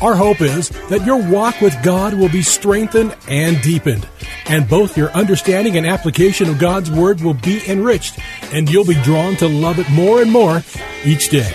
Our 0.00 0.14
hope 0.14 0.40
is 0.40 0.70
that 0.88 1.04
your 1.04 1.22
walk 1.22 1.60
with 1.60 1.76
God 1.82 2.14
will 2.14 2.30
be 2.30 2.40
strengthened 2.40 3.14
and 3.28 3.60
deepened, 3.60 4.08
and 4.46 4.66
both 4.66 4.96
your 4.96 5.10
understanding 5.10 5.76
and 5.76 5.86
application 5.86 6.48
of 6.48 6.58
God's 6.58 6.90
Word 6.90 7.20
will 7.20 7.34
be 7.34 7.60
enriched, 7.68 8.18
and 8.50 8.70
you'll 8.70 8.86
be 8.86 9.02
drawn 9.02 9.36
to 9.36 9.46
love 9.46 9.78
it 9.78 9.90
more 9.90 10.22
and 10.22 10.32
more 10.32 10.62
each 11.04 11.28
day. 11.28 11.52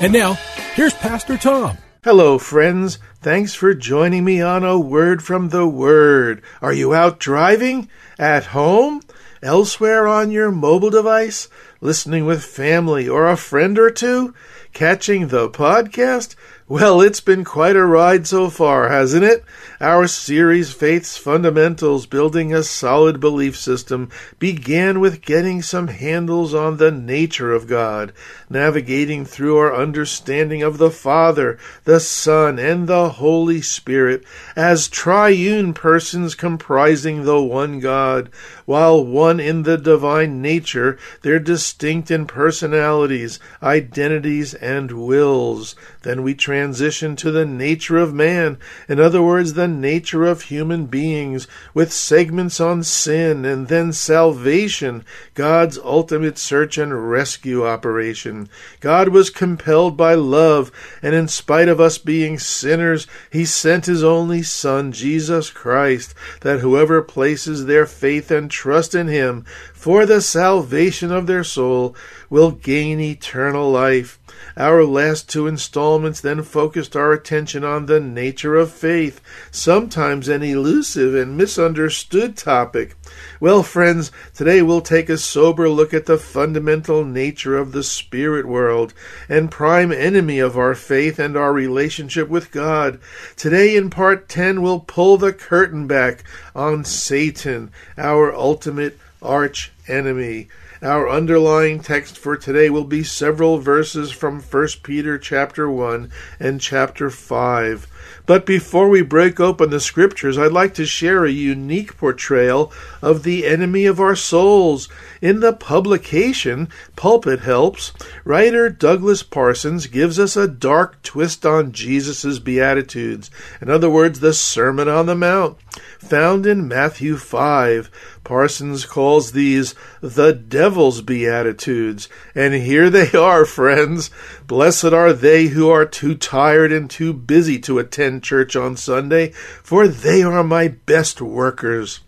And 0.00 0.12
now, 0.12 0.34
here's 0.74 0.94
Pastor 0.94 1.36
Tom. 1.36 1.76
Hello, 2.04 2.38
friends. 2.38 2.98
Thanks 3.20 3.52
for 3.52 3.74
joining 3.74 4.24
me 4.24 4.40
on 4.40 4.62
A 4.62 4.78
Word 4.78 5.20
from 5.20 5.48
the 5.48 5.66
Word. 5.66 6.42
Are 6.62 6.72
you 6.72 6.94
out 6.94 7.18
driving? 7.18 7.90
At 8.16 8.46
home? 8.46 9.02
Elsewhere 9.42 10.06
on 10.06 10.30
your 10.30 10.52
mobile 10.52 10.90
device? 10.90 11.48
Listening 11.80 12.26
with 12.26 12.44
family 12.44 13.08
or 13.08 13.26
a 13.26 13.36
friend 13.36 13.76
or 13.76 13.90
two? 13.90 14.34
Catching 14.72 15.28
the 15.28 15.50
podcast? 15.50 16.36
Well, 16.70 17.00
it's 17.00 17.20
been 17.20 17.42
quite 17.42 17.74
a 17.74 17.84
ride 17.84 18.28
so 18.28 18.48
far, 18.48 18.90
hasn't 18.90 19.24
it? 19.24 19.42
Our 19.82 20.08
series, 20.08 20.74
Faith's 20.74 21.16
Fundamentals 21.16 22.04
Building 22.04 22.52
a 22.52 22.62
Solid 22.62 23.18
Belief 23.18 23.56
System, 23.56 24.10
began 24.38 25.00
with 25.00 25.22
getting 25.22 25.62
some 25.62 25.88
handles 25.88 26.52
on 26.52 26.76
the 26.76 26.90
nature 26.90 27.50
of 27.54 27.66
God, 27.66 28.12
navigating 28.50 29.24
through 29.24 29.56
our 29.56 29.74
understanding 29.74 30.62
of 30.62 30.76
the 30.76 30.90
Father, 30.90 31.56
the 31.84 31.98
Son, 31.98 32.58
and 32.58 32.88
the 32.88 33.08
Holy 33.08 33.62
Spirit 33.62 34.22
as 34.54 34.86
triune 34.86 35.72
persons 35.72 36.34
comprising 36.34 37.24
the 37.24 37.40
one 37.40 37.80
God, 37.80 38.28
while 38.66 39.02
one 39.02 39.40
in 39.40 39.62
the 39.62 39.78
divine 39.78 40.42
nature, 40.42 40.98
their 41.22 41.38
distinct 41.38 42.10
in 42.10 42.26
personalities, 42.26 43.40
identities, 43.62 44.52
and 44.52 44.92
wills. 44.92 45.74
Then 46.02 46.22
we 46.22 46.34
transition 46.34 47.16
to 47.16 47.30
the 47.30 47.46
nature 47.46 47.96
of 47.96 48.12
man, 48.12 48.58
in 48.86 49.00
other 49.00 49.22
words, 49.22 49.54
the 49.54 49.69
nature 49.78 50.24
of 50.24 50.42
human 50.42 50.86
beings, 50.86 51.46
with 51.74 51.92
segments 51.92 52.60
on 52.60 52.82
sin 52.82 53.44
and 53.44 53.68
then 53.68 53.92
salvation, 53.92 55.04
God's 55.34 55.78
ultimate 55.78 56.38
search 56.38 56.78
and 56.78 57.10
rescue 57.10 57.66
operation. 57.66 58.48
God 58.80 59.10
was 59.10 59.30
compelled 59.30 59.96
by 59.96 60.14
love, 60.14 60.72
and 61.02 61.14
in 61.14 61.28
spite 61.28 61.68
of 61.68 61.80
us 61.80 61.98
being 61.98 62.38
sinners, 62.38 63.06
He 63.30 63.44
sent 63.44 63.86
His 63.86 64.02
only 64.02 64.42
Son, 64.42 64.92
Jesus 64.92 65.50
Christ, 65.50 66.14
that 66.40 66.60
whoever 66.60 67.02
places 67.02 67.66
their 67.66 67.86
faith 67.86 68.30
and 68.30 68.50
trust 68.50 68.94
in 68.94 69.08
Him 69.08 69.44
for 69.72 70.04
the 70.04 70.20
salvation 70.20 71.10
of 71.10 71.26
their 71.26 71.42
soul 71.42 71.96
will 72.28 72.50
gain 72.50 73.00
eternal 73.00 73.70
life. 73.70 74.19
Our 74.56 74.84
last 74.84 75.28
two 75.28 75.46
installments 75.46 76.20
then 76.20 76.42
focused 76.42 76.96
our 76.96 77.12
attention 77.12 77.64
on 77.64 77.86
the 77.86 78.00
nature 78.00 78.56
of 78.56 78.72
faith, 78.72 79.20
sometimes 79.50 80.28
an 80.28 80.42
elusive 80.42 81.14
and 81.14 81.36
misunderstood 81.36 82.36
topic. 82.36 82.96
Well, 83.38 83.62
friends, 83.62 84.10
today 84.34 84.62
we'll 84.62 84.80
take 84.80 85.08
a 85.08 85.18
sober 85.18 85.68
look 85.68 85.94
at 85.94 86.06
the 86.06 86.18
fundamental 86.18 87.04
nature 87.04 87.56
of 87.56 87.72
the 87.72 87.82
spirit 87.82 88.46
world 88.46 88.92
and 89.28 89.50
prime 89.50 89.92
enemy 89.92 90.38
of 90.38 90.58
our 90.58 90.74
faith 90.74 91.18
and 91.18 91.36
our 91.36 91.52
relationship 91.52 92.28
with 92.28 92.50
God. 92.50 92.98
Today, 93.36 93.76
in 93.76 93.90
part 93.90 94.28
10, 94.28 94.62
we'll 94.62 94.80
pull 94.80 95.16
the 95.16 95.32
curtain 95.32 95.86
back 95.86 96.24
on 96.54 96.84
Satan, 96.84 97.70
our 97.96 98.34
ultimate 98.34 98.98
arch 99.22 99.72
enemy. 99.88 100.48
Our 100.82 101.10
underlying 101.10 101.80
text 101.80 102.16
for 102.16 102.38
today 102.38 102.70
will 102.70 102.84
be 102.84 103.04
several 103.04 103.58
verses 103.58 104.12
from 104.12 104.40
1 104.40 104.68
Peter 104.82 105.18
chapter 105.18 105.70
1 105.70 106.10
and 106.38 106.58
chapter 106.58 107.10
5. 107.10 107.86
But 108.24 108.46
before 108.46 108.88
we 108.88 109.02
break 109.02 109.38
open 109.38 109.68
the 109.68 109.78
scriptures, 109.78 110.38
I'd 110.38 110.52
like 110.52 110.72
to 110.74 110.86
share 110.86 111.26
a 111.26 111.30
unique 111.30 111.98
portrayal 111.98 112.72
of 113.02 113.24
the 113.24 113.46
enemy 113.46 113.84
of 113.84 114.00
our 114.00 114.16
souls. 114.16 114.88
In 115.20 115.40
the 115.40 115.52
publication, 115.52 116.70
Pulpit 116.96 117.40
Helps, 117.40 117.92
writer 118.24 118.70
Douglas 118.70 119.22
Parsons 119.22 119.86
gives 119.86 120.18
us 120.18 120.34
a 120.34 120.48
dark 120.48 121.02
twist 121.02 121.44
on 121.44 121.72
Jesus' 121.72 122.38
Beatitudes. 122.38 123.30
In 123.60 123.68
other 123.68 123.90
words, 123.90 124.20
the 124.20 124.32
Sermon 124.32 124.88
on 124.88 125.04
the 125.04 125.14
Mount, 125.14 125.58
found 126.00 126.46
in 126.46 126.66
Matthew 126.66 127.16
5. 127.16 127.90
Parsons 128.24 128.84
calls 128.84 129.32
these 129.32 129.74
the 130.00 130.32
devil's 130.32 131.02
beatitudes. 131.02 132.08
And 132.34 132.54
here 132.54 132.90
they 132.90 133.12
are, 133.12 133.44
friends. 133.44 134.10
Blessed 134.46 134.92
are 134.92 135.12
they 135.12 135.48
who 135.48 135.68
are 135.68 135.86
too 135.86 136.14
tired 136.16 136.72
and 136.72 136.90
too 136.90 137.12
busy 137.12 137.58
to 137.60 137.78
attend 137.78 138.22
church 138.22 138.56
on 138.56 138.76
Sunday, 138.76 139.30
for 139.62 139.86
they 139.86 140.22
are 140.22 140.42
my 140.42 140.68
best 140.68 141.20
workers. 141.20 142.00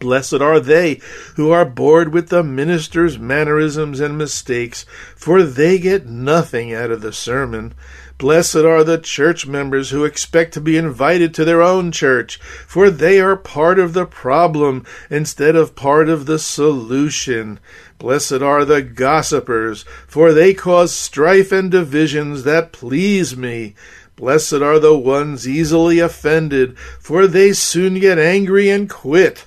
Blessed 0.00 0.34
are 0.34 0.60
they 0.60 1.00
who 1.36 1.50
are 1.50 1.64
bored 1.64 2.12
with 2.12 2.28
the 2.28 2.44
minister's 2.44 3.18
mannerisms 3.18 4.00
and 4.00 4.16
mistakes, 4.16 4.86
for 5.16 5.42
they 5.42 5.78
get 5.78 6.06
nothing 6.06 6.72
out 6.72 6.90
of 6.90 7.00
the 7.00 7.12
sermon. 7.12 7.74
Blessed 8.18 8.56
are 8.56 8.82
the 8.82 8.98
church 8.98 9.46
members 9.46 9.90
who 9.90 10.04
expect 10.04 10.52
to 10.54 10.60
be 10.60 10.76
invited 10.76 11.32
to 11.34 11.44
their 11.44 11.62
own 11.62 11.92
church, 11.92 12.38
for 12.66 12.90
they 12.90 13.20
are 13.20 13.36
part 13.36 13.78
of 13.78 13.92
the 13.92 14.06
problem 14.06 14.84
instead 15.08 15.54
of 15.54 15.76
part 15.76 16.08
of 16.08 16.26
the 16.26 16.38
solution. 16.38 17.60
Blessed 17.98 18.42
are 18.42 18.64
the 18.64 18.82
gossipers, 18.82 19.84
for 20.06 20.32
they 20.32 20.52
cause 20.52 20.92
strife 20.92 21.52
and 21.52 21.70
divisions 21.70 22.42
that 22.42 22.72
please 22.72 23.36
me. 23.36 23.74
Blessed 24.16 24.54
are 24.54 24.80
the 24.80 24.98
ones 24.98 25.46
easily 25.46 26.00
offended, 26.00 26.76
for 26.98 27.28
they 27.28 27.52
soon 27.52 28.00
get 28.00 28.18
angry 28.18 28.68
and 28.68 28.90
quit. 28.90 29.44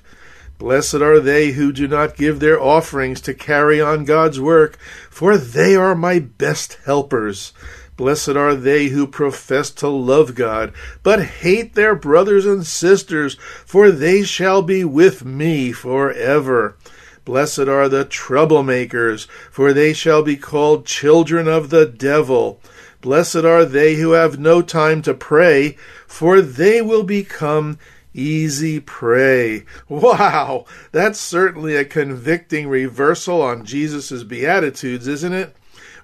Blessed 0.61 1.01
are 1.01 1.19
they 1.19 1.53
who 1.53 1.71
do 1.71 1.87
not 1.87 2.15
give 2.15 2.39
their 2.39 2.61
offerings 2.61 3.19
to 3.21 3.33
carry 3.33 3.81
on 3.81 4.05
God's 4.05 4.39
work, 4.39 4.77
for 5.09 5.35
they 5.35 5.75
are 5.75 5.95
my 5.95 6.19
best 6.19 6.77
helpers. 6.85 7.51
Blessed 7.97 8.35
are 8.35 8.53
they 8.53 8.89
who 8.89 9.07
profess 9.07 9.71
to 9.71 9.87
love 9.87 10.35
God, 10.35 10.71
but 11.01 11.23
hate 11.23 11.73
their 11.73 11.95
brothers 11.95 12.45
and 12.45 12.63
sisters, 12.63 13.37
for 13.65 13.89
they 13.89 14.21
shall 14.21 14.61
be 14.61 14.83
with 14.83 15.25
me 15.25 15.71
forever. 15.71 16.77
Blessed 17.25 17.61
are 17.61 17.89
the 17.89 18.05
troublemakers, 18.05 19.25
for 19.49 19.73
they 19.73 19.93
shall 19.93 20.21
be 20.21 20.37
called 20.37 20.85
children 20.85 21.47
of 21.47 21.71
the 21.71 21.87
devil. 21.87 22.61
Blessed 23.01 23.37
are 23.37 23.65
they 23.65 23.95
who 23.95 24.11
have 24.11 24.37
no 24.37 24.61
time 24.61 25.01
to 25.01 25.15
pray, 25.15 25.75
for 26.05 26.39
they 26.39 26.83
will 26.83 27.01
become 27.01 27.79
easy 28.13 28.79
prey. 28.79 29.65
Wow, 29.87 30.65
that's 30.91 31.19
certainly 31.19 31.75
a 31.75 31.85
convicting 31.85 32.67
reversal 32.67 33.41
on 33.41 33.65
Jesus' 33.65 34.23
Beatitudes, 34.23 35.07
isn't 35.07 35.33
it? 35.33 35.55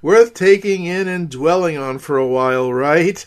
worth 0.02 0.34
taking 0.34 0.86
in 0.86 1.08
and 1.08 1.30
dwelling 1.30 1.78
on 1.78 2.00
for 2.00 2.18
a 2.18 2.28
while, 2.28 2.74
right? 2.74 3.26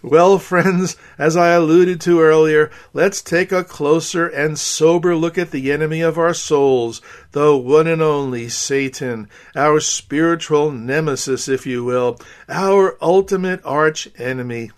Well, 0.00 0.38
friends, 0.38 0.96
as 1.18 1.36
I 1.36 1.48
alluded 1.48 2.00
to 2.02 2.20
earlier, 2.20 2.70
let's 2.92 3.20
take 3.20 3.50
a 3.50 3.64
closer 3.64 4.28
and 4.28 4.58
sober 4.58 5.16
look 5.16 5.36
at 5.36 5.50
the 5.50 5.72
enemy 5.72 6.00
of 6.02 6.18
our 6.18 6.34
souls, 6.34 7.02
the 7.32 7.56
one 7.56 7.88
and 7.88 8.00
only 8.00 8.48
Satan, 8.48 9.28
our 9.56 9.80
spiritual 9.80 10.70
nemesis, 10.70 11.48
if 11.48 11.66
you 11.66 11.84
will, 11.84 12.18
our 12.48 12.96
ultimate 13.02 13.60
arch 13.64 14.08
enemy. 14.16 14.70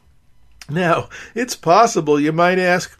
Now, 0.71 1.09
it's 1.35 1.57
possible 1.57 2.19
you 2.19 2.33
might 2.33 2.59
ask, 2.59 2.99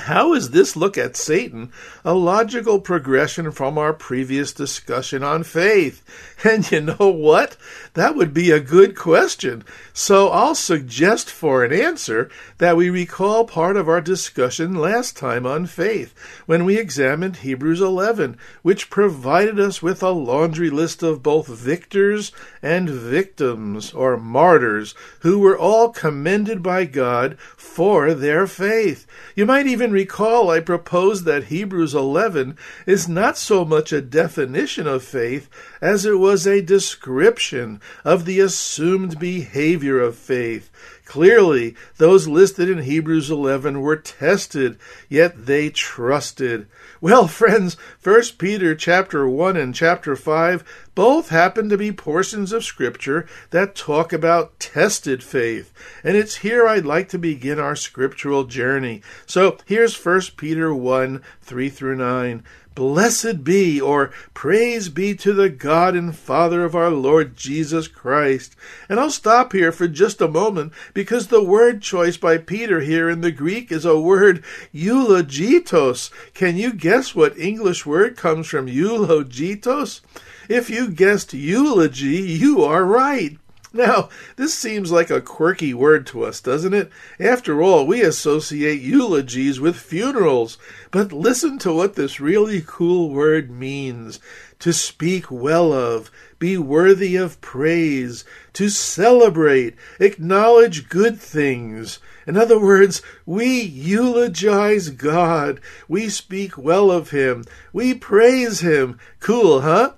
How 0.00 0.34
is 0.34 0.50
this 0.50 0.76
look 0.76 0.96
at 0.96 1.16
Satan 1.16 1.72
a 2.04 2.14
logical 2.14 2.80
progression 2.80 3.50
from 3.50 3.78
our 3.78 3.92
previous 3.92 4.52
discussion 4.52 5.22
on 5.22 5.42
faith? 5.42 6.02
And 6.42 6.70
you 6.72 6.80
know 6.80 7.10
what? 7.10 7.58
That 7.92 8.16
would 8.16 8.32
be 8.32 8.50
a 8.50 8.60
good 8.60 8.96
question. 8.96 9.62
So 9.92 10.28
I'll 10.28 10.54
suggest 10.54 11.30
for 11.30 11.62
an 11.62 11.70
answer 11.70 12.30
that 12.56 12.78
we 12.78 12.88
recall 12.88 13.44
part 13.44 13.76
of 13.76 13.90
our 13.90 14.00
discussion 14.00 14.74
last 14.74 15.18
time 15.18 15.44
on 15.44 15.66
faith 15.66 16.14
when 16.46 16.64
we 16.64 16.78
examined 16.78 17.36
Hebrews 17.36 17.82
11, 17.82 18.38
which 18.62 18.88
provided 18.88 19.60
us 19.60 19.82
with 19.82 20.02
a 20.02 20.10
laundry 20.10 20.70
list 20.70 21.02
of 21.02 21.22
both 21.22 21.46
victors 21.46 22.32
and 22.62 22.88
victims 22.88 23.92
or 23.92 24.16
martyrs 24.16 24.94
who 25.20 25.38
were 25.38 25.58
all 25.58 25.90
commended 25.90 26.62
by 26.62 26.86
God 26.86 27.38
for 27.56 28.14
their 28.14 28.46
faith. 28.46 29.06
You 29.34 29.44
might 29.44 29.66
even 29.66 29.92
recall 29.92 30.48
I 30.48 30.60
proposed 30.60 31.26
that 31.26 31.44
Hebrews 31.44 31.89
11 31.94 32.56
is 32.86 33.08
not 33.08 33.36
so 33.36 33.64
much 33.64 33.92
a 33.92 34.00
definition 34.00 34.86
of 34.86 35.02
faith 35.02 35.48
as 35.80 36.04
it 36.04 36.18
was 36.18 36.46
a 36.46 36.62
description 36.62 37.80
of 38.04 38.24
the 38.24 38.40
assumed 38.40 39.18
behavior 39.18 40.00
of 40.00 40.16
faith. 40.16 40.70
Clearly, 41.04 41.74
those 41.96 42.28
listed 42.28 42.70
in 42.70 42.78
Hebrews 42.84 43.30
11 43.30 43.80
were 43.80 43.96
tested, 43.96 44.78
yet 45.08 45.46
they 45.46 45.68
trusted. 45.68 46.68
Well, 47.02 47.28
friends, 47.28 47.78
1 48.02 48.22
Peter 48.36 48.74
chapter 48.74 49.26
1 49.26 49.56
and 49.56 49.74
chapter 49.74 50.14
5 50.14 50.90
both 50.94 51.30
happen 51.30 51.70
to 51.70 51.78
be 51.78 51.92
portions 51.92 52.52
of 52.52 52.62
scripture 52.62 53.26
that 53.48 53.74
talk 53.74 54.12
about 54.12 54.60
tested 54.60 55.22
faith. 55.22 55.72
And 56.04 56.14
it's 56.14 56.36
here 56.36 56.68
I'd 56.68 56.84
like 56.84 57.08
to 57.08 57.18
begin 57.18 57.58
our 57.58 57.74
scriptural 57.74 58.44
journey. 58.44 59.00
So, 59.24 59.56
here's 59.64 59.96
1 60.04 60.20
Peter 60.36 60.74
1 60.74 61.22
3 61.40 61.68
through 61.70 61.96
9. 61.96 62.44
Blessed 62.74 63.42
be, 63.42 63.80
or 63.80 64.12
praise 64.32 64.88
be 64.88 65.14
to 65.16 65.32
the 65.32 65.48
God 65.48 65.96
and 65.96 66.14
Father 66.14 66.64
of 66.64 66.76
our 66.76 66.90
Lord 66.90 67.36
Jesus 67.36 67.88
Christ. 67.88 68.54
And 68.88 69.00
I'll 69.00 69.10
stop 69.10 69.52
here 69.52 69.72
for 69.72 69.88
just 69.88 70.20
a 70.20 70.28
moment 70.28 70.72
because 70.94 71.26
the 71.26 71.42
word 71.42 71.82
choice 71.82 72.16
by 72.16 72.38
Peter 72.38 72.80
here 72.80 73.10
in 73.10 73.22
the 73.22 73.32
Greek 73.32 73.72
is 73.72 73.84
a 73.84 73.98
word 73.98 74.44
eulogitos. 74.72 76.10
Can 76.32 76.56
you 76.56 76.72
guess 76.72 77.14
what 77.14 77.36
English 77.36 77.84
word 77.84 78.16
comes 78.16 78.46
from 78.46 78.68
eulogitos? 78.68 80.00
If 80.48 80.70
you 80.70 80.90
guessed 80.90 81.32
eulogy, 81.32 82.22
you 82.22 82.62
are 82.62 82.84
right. 82.84 83.36
Now, 83.72 84.08
this 84.34 84.52
seems 84.52 84.90
like 84.90 85.10
a 85.10 85.20
quirky 85.20 85.72
word 85.72 86.04
to 86.08 86.24
us, 86.24 86.40
doesn't 86.40 86.74
it? 86.74 86.90
After 87.20 87.62
all, 87.62 87.86
we 87.86 88.02
associate 88.02 88.80
eulogies 88.82 89.60
with 89.60 89.76
funerals. 89.76 90.58
But 90.90 91.12
listen 91.12 91.56
to 91.60 91.72
what 91.72 91.94
this 91.94 92.18
really 92.18 92.64
cool 92.66 93.10
word 93.10 93.48
means 93.48 94.18
to 94.58 94.72
speak 94.72 95.30
well 95.30 95.72
of, 95.72 96.10
be 96.40 96.58
worthy 96.58 97.14
of 97.14 97.40
praise, 97.40 98.24
to 98.54 98.68
celebrate, 98.68 99.76
acknowledge 100.00 100.88
good 100.88 101.20
things. 101.20 102.00
In 102.26 102.36
other 102.36 102.60
words, 102.60 103.02
we 103.24 103.60
eulogize 103.60 104.90
God. 104.90 105.60
We 105.88 106.08
speak 106.08 106.58
well 106.58 106.90
of 106.90 107.10
Him. 107.10 107.44
We 107.72 107.94
praise 107.94 108.60
Him. 108.60 108.98
Cool, 109.20 109.60
huh? 109.60 109.92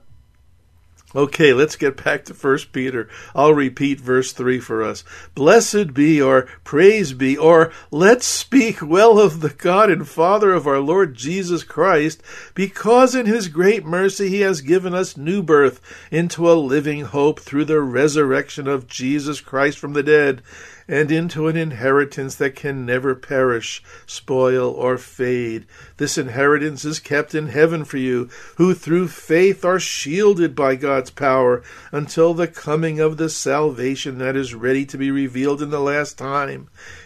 Okay, 1.14 1.52
let's 1.52 1.76
get 1.76 2.02
back 2.02 2.24
to 2.24 2.34
1 2.34 2.58
Peter. 2.72 3.08
I'll 3.34 3.52
repeat 3.52 4.00
verse 4.00 4.32
3 4.32 4.60
for 4.60 4.82
us. 4.82 5.04
Blessed 5.34 5.92
be, 5.92 6.22
or 6.22 6.48
praise 6.64 7.12
be, 7.12 7.36
or 7.36 7.70
let's 7.90 8.24
speak 8.24 8.80
well 8.80 9.18
of 9.18 9.40
the 9.40 9.50
God 9.50 9.90
and 9.90 10.08
Father 10.08 10.52
of 10.52 10.66
our 10.66 10.80
Lord 10.80 11.14
Jesus 11.14 11.64
Christ, 11.64 12.22
because 12.54 13.14
in 13.14 13.26
his 13.26 13.48
great 13.48 13.84
mercy 13.84 14.28
he 14.28 14.40
has 14.40 14.62
given 14.62 14.94
us 14.94 15.16
new 15.16 15.42
birth 15.42 15.80
into 16.10 16.50
a 16.50 16.54
living 16.54 17.02
hope 17.02 17.40
through 17.40 17.66
the 17.66 17.80
resurrection 17.80 18.66
of 18.66 18.86
Jesus 18.86 19.42
Christ 19.42 19.78
from 19.78 19.92
the 19.92 20.02
dead 20.02 20.42
and 20.88 21.10
into 21.10 21.48
an 21.48 21.56
inheritance 21.56 22.34
that 22.36 22.56
can 22.56 22.84
never 22.84 23.14
perish, 23.14 23.82
spoil, 24.06 24.70
or 24.70 24.98
fade. 24.98 25.66
This 25.96 26.18
inheritance 26.18 26.84
is 26.84 26.98
kept 26.98 27.34
in 27.34 27.48
heaven 27.48 27.84
for 27.84 27.98
you, 27.98 28.28
who 28.56 28.74
through 28.74 29.08
faith 29.08 29.64
are 29.64 29.80
shielded 29.80 30.54
by 30.54 30.76
God's 30.76 31.10
power 31.10 31.62
until 31.90 32.34
the 32.34 32.48
coming 32.48 33.00
of 33.00 33.16
the 33.16 33.28
salvation 33.28 34.18
that 34.18 34.36
is 34.36 34.54
ready 34.54 34.84
to 34.86 34.98
be 34.98 35.10
revealed 35.10 35.62
in 35.62 35.70
the 35.70 35.80
last 35.80 36.18
time. 36.18 36.68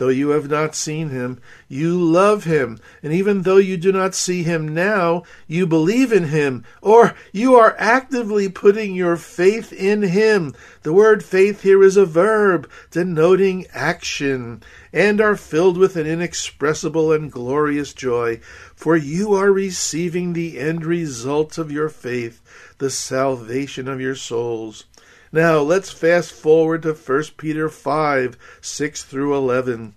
Though 0.00 0.08
you 0.08 0.30
have 0.30 0.48
not 0.48 0.74
seen 0.74 1.10
him, 1.10 1.40
you 1.68 2.02
love 2.02 2.44
him, 2.44 2.78
and 3.02 3.12
even 3.12 3.42
though 3.42 3.58
you 3.58 3.76
do 3.76 3.92
not 3.92 4.14
see 4.14 4.42
him 4.42 4.66
now, 4.66 5.24
you 5.46 5.66
believe 5.66 6.10
in 6.10 6.28
him, 6.28 6.64
or 6.80 7.14
you 7.32 7.54
are 7.56 7.76
actively 7.78 8.48
putting 8.48 8.94
your 8.94 9.18
faith 9.18 9.74
in 9.74 10.00
him. 10.00 10.54
The 10.84 10.94
word 10.94 11.22
faith 11.22 11.60
here 11.60 11.82
is 11.82 11.98
a 11.98 12.06
verb 12.06 12.66
denoting 12.90 13.66
action, 13.74 14.62
and 14.90 15.20
are 15.20 15.36
filled 15.36 15.76
with 15.76 15.96
an 15.96 16.06
inexpressible 16.06 17.12
and 17.12 17.30
glorious 17.30 17.92
joy, 17.92 18.40
for 18.74 18.96
you 18.96 19.34
are 19.34 19.52
receiving 19.52 20.32
the 20.32 20.58
end 20.58 20.86
result 20.86 21.58
of 21.58 21.70
your 21.70 21.90
faith, 21.90 22.40
the 22.78 22.88
salvation 22.88 23.86
of 23.86 24.00
your 24.00 24.14
souls. 24.14 24.86
Now 25.32 25.60
let's 25.60 25.90
fast 25.90 26.32
forward 26.32 26.82
to 26.82 26.92
1 26.92 27.22
Peter 27.36 27.68
5 27.68 28.36
6 28.60 29.04
through 29.04 29.36
11. 29.36 29.94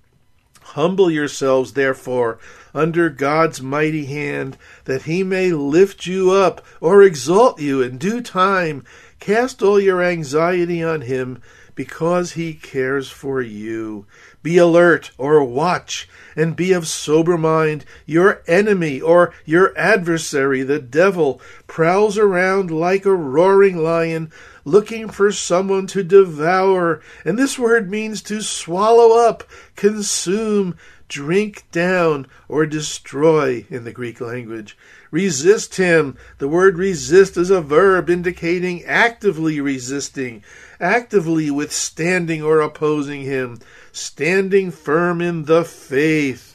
Humble 0.62 1.10
yourselves, 1.10 1.74
therefore, 1.74 2.38
under 2.74 3.10
God's 3.10 3.60
mighty 3.60 4.06
hand, 4.06 4.58
that 4.86 5.04
he 5.04 5.24
may 5.24 5.52
lift 5.52 6.06
you 6.06 6.32
up 6.32 6.64
or 6.80 7.02
exalt 7.02 7.60
you 7.60 7.82
in 7.82 7.98
due 7.98 8.22
time. 8.22 8.84
Cast 9.20 9.64
all 9.64 9.80
your 9.80 10.04
anxiety 10.04 10.84
on 10.84 11.02
him, 11.02 11.42
because 11.76 12.34
he 12.34 12.54
cares 12.54 13.10
for 13.10 13.42
you. 13.42 14.06
Be 14.44 14.58
alert 14.58 15.12
or 15.18 15.44
watch, 15.44 16.08
and 16.36 16.56
be 16.56 16.72
of 16.74 16.88
sober 16.88 17.38
mind. 17.38 17.86
Your 18.06 18.42
enemy 18.48 19.02
or 19.02 19.34
your 19.46 19.76
adversary, 19.78 20.64
the 20.64 20.80
devil, 20.80 21.42
prowls 21.66 22.18
around 22.18 22.70
like 22.70 23.06
a 23.06 23.16
roaring 23.16 23.78
lion, 23.78 24.32
looking 24.66 25.10
for 25.10 25.32
someone 25.32 25.88
to 25.88 26.04
devour. 26.04 27.02
And 27.26 27.38
this 27.38 27.58
word 27.60 27.90
means 27.90 28.22
to 28.24 28.42
swallow 28.42 29.18
up, 29.28 29.44
consume, 29.76 30.76
drink 31.08 31.64
down, 31.72 32.28
or 32.48 32.66
destroy 32.66 33.66
in 33.70 33.84
the 33.84 33.92
Greek 33.92 34.20
language. 34.22 34.78
Resist 35.12 35.76
him. 35.76 36.18
The 36.40 36.48
word 36.48 36.78
resist 36.78 37.38
is 37.38 37.50
a 37.50 37.62
verb 37.62 38.10
indicating 38.10 38.84
actively 38.86 39.62
resisting, 39.62 40.44
actively 40.80 41.52
withstanding 41.52 42.42
or 42.42 42.62
opposing 42.62 43.22
him 43.22 43.60
standing 43.94 44.72
firm 44.72 45.22
in 45.22 45.46
the 45.46 45.64
faith. 45.64 46.53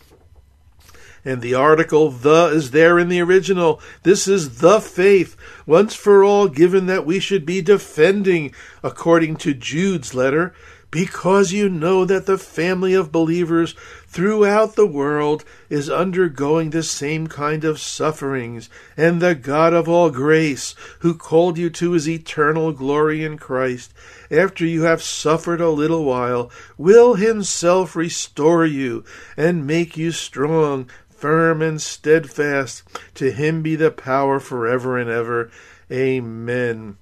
And 1.24 1.42
the 1.42 1.54
article 1.54 2.10
the 2.10 2.46
is 2.46 2.70
there 2.70 2.98
in 2.98 3.08
the 3.08 3.20
original. 3.20 3.80
This 4.02 4.28
is 4.28 4.60
the 4.60 4.80
faith, 4.80 5.36
once 5.66 5.94
for 5.94 6.24
all 6.24 6.48
given 6.48 6.86
that 6.86 7.04
we 7.04 7.20
should 7.20 7.44
be 7.44 7.60
defending, 7.60 8.54
according 8.82 9.36
to 9.36 9.54
Jude's 9.54 10.14
letter, 10.14 10.54
because 10.90 11.52
you 11.52 11.68
know 11.68 12.04
that 12.06 12.24
the 12.24 12.38
family 12.38 12.94
of 12.94 13.12
believers 13.12 13.74
throughout 14.06 14.74
the 14.74 14.86
world 14.86 15.44
is 15.68 15.90
undergoing 15.90 16.70
the 16.70 16.82
same 16.82 17.26
kind 17.26 17.62
of 17.62 17.78
sufferings, 17.78 18.70
and 18.96 19.20
the 19.20 19.34
God 19.34 19.74
of 19.74 19.86
all 19.86 20.10
grace, 20.10 20.74
who 21.00 21.14
called 21.14 21.58
you 21.58 21.68
to 21.68 21.92
his 21.92 22.08
eternal 22.08 22.72
glory 22.72 23.22
in 23.22 23.36
Christ, 23.36 23.92
after 24.30 24.64
you 24.64 24.82
have 24.82 25.02
suffered 25.02 25.60
a 25.60 25.68
little 25.68 26.04
while, 26.04 26.50
will 26.78 27.14
himself 27.16 27.94
restore 27.94 28.64
you 28.64 29.04
and 29.36 29.66
make 29.66 29.96
you 29.98 30.10
strong, 30.10 30.88
firm, 31.18 31.60
and 31.62 31.80
steadfast. 31.80 32.82
To 33.14 33.30
him 33.30 33.62
be 33.62 33.76
the 33.76 33.90
power 33.90 34.40
forever 34.40 34.96
and 34.96 35.10
ever. 35.10 35.50
Amen. 35.90 36.96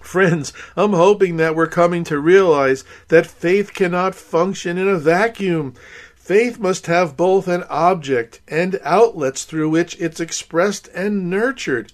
Friends, 0.00 0.52
I'm 0.76 0.92
hoping 0.92 1.36
that 1.36 1.54
we're 1.54 1.66
coming 1.66 2.04
to 2.04 2.18
realize 2.18 2.84
that 3.08 3.26
faith 3.26 3.74
cannot 3.74 4.14
function 4.14 4.78
in 4.78 4.88
a 4.88 4.98
vacuum. 4.98 5.74
Faith 6.14 6.58
must 6.58 6.86
have 6.86 7.16
both 7.16 7.48
an 7.48 7.64
object 7.68 8.40
and 8.48 8.80
outlets 8.82 9.44
through 9.44 9.68
which 9.68 10.00
it's 10.00 10.20
expressed 10.20 10.88
and 10.94 11.28
nurtured. 11.28 11.92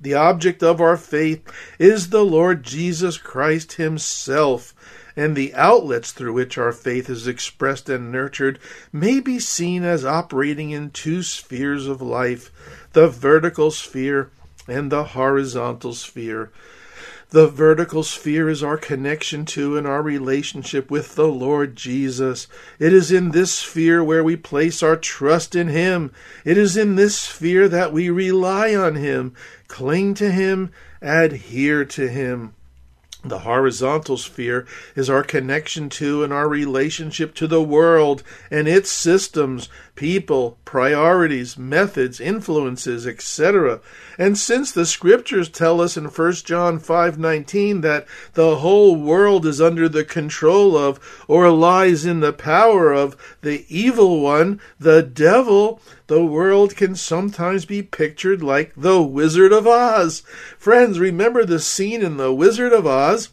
The 0.00 0.14
object 0.14 0.62
of 0.62 0.80
our 0.80 0.96
faith 0.96 1.42
is 1.78 2.08
the 2.08 2.24
Lord 2.24 2.62
Jesus 2.62 3.18
Christ 3.18 3.74
Himself, 3.74 4.74
and 5.20 5.36
the 5.36 5.52
outlets 5.52 6.12
through 6.12 6.32
which 6.32 6.56
our 6.56 6.72
faith 6.72 7.10
is 7.10 7.26
expressed 7.26 7.90
and 7.90 8.10
nurtured 8.10 8.58
may 8.90 9.20
be 9.20 9.38
seen 9.38 9.84
as 9.84 10.02
operating 10.02 10.70
in 10.70 10.90
two 10.90 11.22
spheres 11.22 11.86
of 11.86 12.00
life 12.00 12.50
the 12.94 13.06
vertical 13.06 13.70
sphere 13.70 14.30
and 14.66 14.90
the 14.90 15.04
horizontal 15.04 15.92
sphere. 15.92 16.50
The 17.28 17.48
vertical 17.48 18.02
sphere 18.02 18.48
is 18.48 18.62
our 18.62 18.78
connection 18.78 19.44
to 19.46 19.76
and 19.76 19.86
our 19.86 20.00
relationship 20.00 20.90
with 20.90 21.16
the 21.16 21.28
Lord 21.28 21.76
Jesus. 21.76 22.48
It 22.78 22.94
is 22.94 23.12
in 23.12 23.32
this 23.32 23.52
sphere 23.52 24.02
where 24.02 24.24
we 24.24 24.36
place 24.36 24.82
our 24.82 24.96
trust 24.96 25.54
in 25.54 25.68
Him. 25.68 26.12
It 26.46 26.56
is 26.56 26.78
in 26.78 26.96
this 26.96 27.18
sphere 27.18 27.68
that 27.68 27.92
we 27.92 28.08
rely 28.08 28.74
on 28.74 28.94
Him, 28.94 29.34
cling 29.68 30.14
to 30.14 30.30
Him, 30.32 30.72
adhere 31.02 31.84
to 31.84 32.08
Him. 32.08 32.54
The 33.22 33.40
horizontal 33.40 34.16
sphere 34.16 34.66
is 34.96 35.10
our 35.10 35.22
connection 35.22 35.90
to 35.90 36.24
and 36.24 36.32
our 36.32 36.48
relationship 36.48 37.34
to 37.34 37.46
the 37.46 37.62
world 37.62 38.22
and 38.50 38.66
its 38.66 38.90
systems, 38.90 39.68
people, 40.00 40.56
priorities, 40.64 41.58
methods, 41.58 42.22
influences, 42.22 43.06
etc. 43.06 43.78
And 44.16 44.38
since 44.38 44.72
the 44.72 44.86
scriptures 44.86 45.50
tell 45.50 45.78
us 45.78 45.94
in 45.94 46.06
1 46.06 46.46
John 46.46 46.78
5:19 46.80 47.82
that 47.82 48.06
the 48.32 48.56
whole 48.56 48.96
world 48.96 49.44
is 49.44 49.60
under 49.60 49.90
the 49.90 50.02
control 50.02 50.74
of 50.74 50.98
or 51.28 51.50
lies 51.50 52.06
in 52.06 52.20
the 52.20 52.32
power 52.32 52.94
of 52.94 53.14
the 53.42 53.66
evil 53.68 54.22
one, 54.22 54.58
the 54.78 55.02
devil, 55.02 55.82
the 56.06 56.24
world 56.24 56.76
can 56.76 56.94
sometimes 56.94 57.66
be 57.66 57.82
pictured 57.82 58.42
like 58.42 58.72
the 58.74 59.02
Wizard 59.02 59.52
of 59.52 59.66
Oz. 59.66 60.22
Friends, 60.56 60.98
remember 60.98 61.44
the 61.44 61.60
scene 61.60 62.00
in 62.00 62.16
The 62.16 62.32
Wizard 62.32 62.72
of 62.72 62.86
Oz 62.86 63.28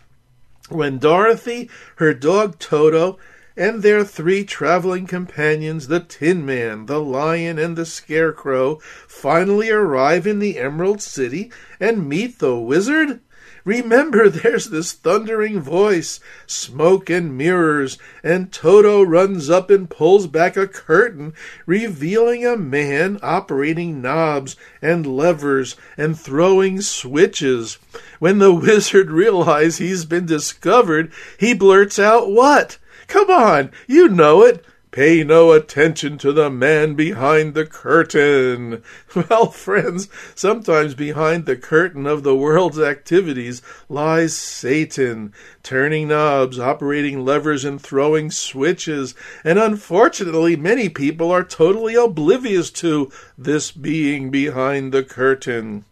when 0.68 0.98
Dorothy, 0.98 1.70
her 1.96 2.14
dog 2.14 2.60
Toto, 2.60 3.18
and 3.58 3.82
their 3.82 4.04
three 4.04 4.46
traveling 4.46 5.08
companions, 5.08 5.88
the 5.88 6.00
Tin 6.00 6.46
Man, 6.46 6.86
the 6.86 7.02
Lion, 7.02 7.58
and 7.58 7.76
the 7.76 7.86
Scarecrow, 7.86 8.80
finally 9.08 9.72
arrive 9.72 10.28
in 10.28 10.38
the 10.38 10.60
Emerald 10.60 11.02
City 11.02 11.52
and 11.80 12.08
meet 12.08 12.38
the 12.38 12.56
Wizard? 12.56 13.20
Remember, 13.66 14.30
there's 14.30 14.68
this 14.68 14.94
thundering 14.94 15.60
voice, 15.60 16.22
smoke 16.46 17.10
and 17.10 17.38
mirrors, 17.38 17.98
and 18.24 18.50
Toto 18.50 19.04
runs 19.04 19.50
up 19.50 19.70
and 19.70 19.90
pulls 19.90 20.26
back 20.28 20.56
a 20.56 20.68
curtain, 20.68 21.34
revealing 21.66 22.46
a 22.46 22.56
man 22.56 23.20
operating 23.22 24.02
knobs 24.02 24.56
and 24.82 25.06
levers 25.06 25.76
and 25.98 26.18
throwing 26.18 26.80
switches. 26.80 27.78
When 28.20 28.38
the 28.38 28.54
wizard 28.56 29.12
realizes 29.12 29.80
he's 29.80 30.06
been 30.06 30.26
discovered, 30.26 31.12
he 31.38 31.54
blurts 31.54 32.00
out, 32.00 32.32
What? 32.32 32.78
Come 33.08 33.30
on, 33.30 33.72
you 33.88 34.10
know 34.10 34.44
it. 34.44 34.66
Pay 34.92 35.24
no 35.24 35.52
attention 35.52 36.18
to 36.18 36.32
the 36.32 36.50
man 36.50 36.96
behind 36.96 37.54
the 37.54 37.66
curtain. 37.66 38.82
Well, 39.16 39.52
friends, 39.52 40.10
sometimes 40.34 40.94
behind 40.94 41.46
the 41.46 41.56
curtain 41.56 42.06
of 42.06 42.24
the 42.24 42.36
world's 42.36 42.80
activities 42.80 43.62
lies 43.90 44.36
Satan, 44.36 45.34
turning 45.64 46.08
knobs, 46.08 46.60
operating 46.60 47.24
levers, 47.24 47.64
and 47.64 47.80
throwing 47.80 48.32
switches. 48.32 49.14
And 49.44 49.60
unfortunately, 49.60 50.56
many 50.56 50.90
people 50.90 51.32
are 51.32 51.44
totally 51.44 51.96
oblivious 51.96 52.70
to 52.72 53.12
this 53.38 53.72
being 53.72 54.32
behind 54.32 54.92
the 54.92 55.04
curtain. 55.04 55.86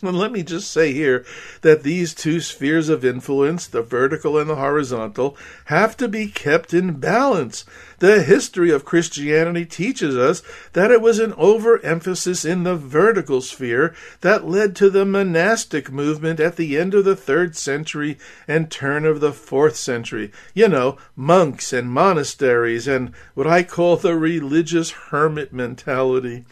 Let 0.02 0.32
me 0.32 0.42
just 0.42 0.70
say 0.70 0.94
here 0.94 1.26
that 1.60 1.82
these 1.82 2.14
two 2.14 2.40
spheres 2.40 2.88
of 2.88 3.04
influence, 3.04 3.66
the 3.66 3.82
vertical 3.82 4.38
and 4.38 4.48
the 4.48 4.56
horizontal, 4.56 5.36
have 5.66 5.94
to 5.98 6.08
be 6.08 6.26
kept 6.26 6.72
in 6.72 6.94
balance. 6.94 7.66
The 7.98 8.22
history 8.22 8.70
of 8.70 8.86
Christianity 8.86 9.66
teaches 9.66 10.16
us 10.16 10.42
that 10.72 10.90
it 10.90 11.02
was 11.02 11.18
an 11.18 11.34
overemphasis 11.34 12.46
in 12.46 12.62
the 12.62 12.76
vertical 12.76 13.42
sphere 13.42 13.94
that 14.22 14.48
led 14.48 14.74
to 14.76 14.88
the 14.88 15.04
monastic 15.04 15.92
movement 15.92 16.40
at 16.40 16.56
the 16.56 16.78
end 16.78 16.94
of 16.94 17.04
the 17.04 17.16
third 17.16 17.54
century 17.54 18.16
and 18.48 18.70
turn 18.70 19.04
of 19.04 19.20
the 19.20 19.34
fourth 19.34 19.76
century. 19.76 20.32
You 20.54 20.68
know, 20.68 20.96
monks 21.14 21.74
and 21.74 21.90
monasteries 21.90 22.88
and 22.88 23.12
what 23.34 23.46
I 23.46 23.62
call 23.62 23.98
the 23.98 24.16
religious 24.16 24.92
hermit 24.92 25.52
mentality. 25.52 26.46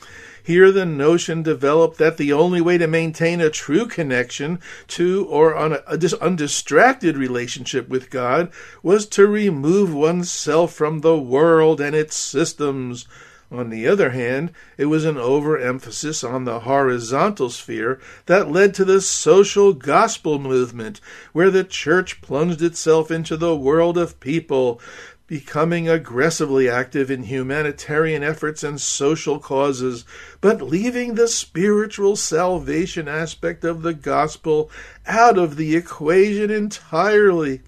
Here, 0.48 0.72
the 0.72 0.86
notion 0.86 1.42
developed 1.42 1.98
that 1.98 2.16
the 2.16 2.32
only 2.32 2.62
way 2.62 2.78
to 2.78 2.86
maintain 2.86 3.42
a 3.42 3.50
true 3.50 3.84
connection 3.84 4.60
to 4.86 5.26
or 5.26 5.54
on 5.54 5.74
a, 5.74 5.82
a 5.86 5.98
undistracted 6.22 7.18
relationship 7.18 7.86
with 7.90 8.08
God 8.08 8.50
was 8.82 9.04
to 9.08 9.26
remove 9.26 9.92
oneself 9.92 10.72
from 10.72 11.00
the 11.00 11.18
world 11.18 11.82
and 11.82 11.94
its 11.94 12.16
systems. 12.16 13.06
On 13.50 13.68
the 13.68 13.86
other 13.86 14.08
hand, 14.08 14.52
it 14.78 14.86
was 14.86 15.04
an 15.04 15.18
overemphasis 15.18 16.24
on 16.24 16.44
the 16.44 16.60
horizontal 16.60 17.50
sphere 17.50 18.00
that 18.24 18.50
led 18.50 18.72
to 18.76 18.86
the 18.86 19.02
social 19.02 19.74
gospel 19.74 20.38
movement, 20.38 20.98
where 21.34 21.50
the 21.50 21.62
church 21.62 22.22
plunged 22.22 22.62
itself 22.62 23.10
into 23.10 23.36
the 23.36 23.54
world 23.54 23.98
of 23.98 24.18
people, 24.18 24.80
becoming 25.28 25.88
aggressively 25.88 26.68
active 26.68 27.10
in 27.10 27.24
humanitarian 27.24 28.24
efforts 28.24 28.64
and 28.64 28.80
social 28.80 29.38
causes, 29.38 30.04
but 30.40 30.62
leaving 30.62 31.14
the 31.14 31.28
spiritual 31.28 32.16
salvation 32.16 33.06
aspect 33.06 33.62
of 33.62 33.82
the 33.82 33.94
gospel 33.94 34.70
out 35.06 35.38
of 35.38 35.56
the 35.56 35.76
equation 35.76 36.50
entirely. 36.50 37.60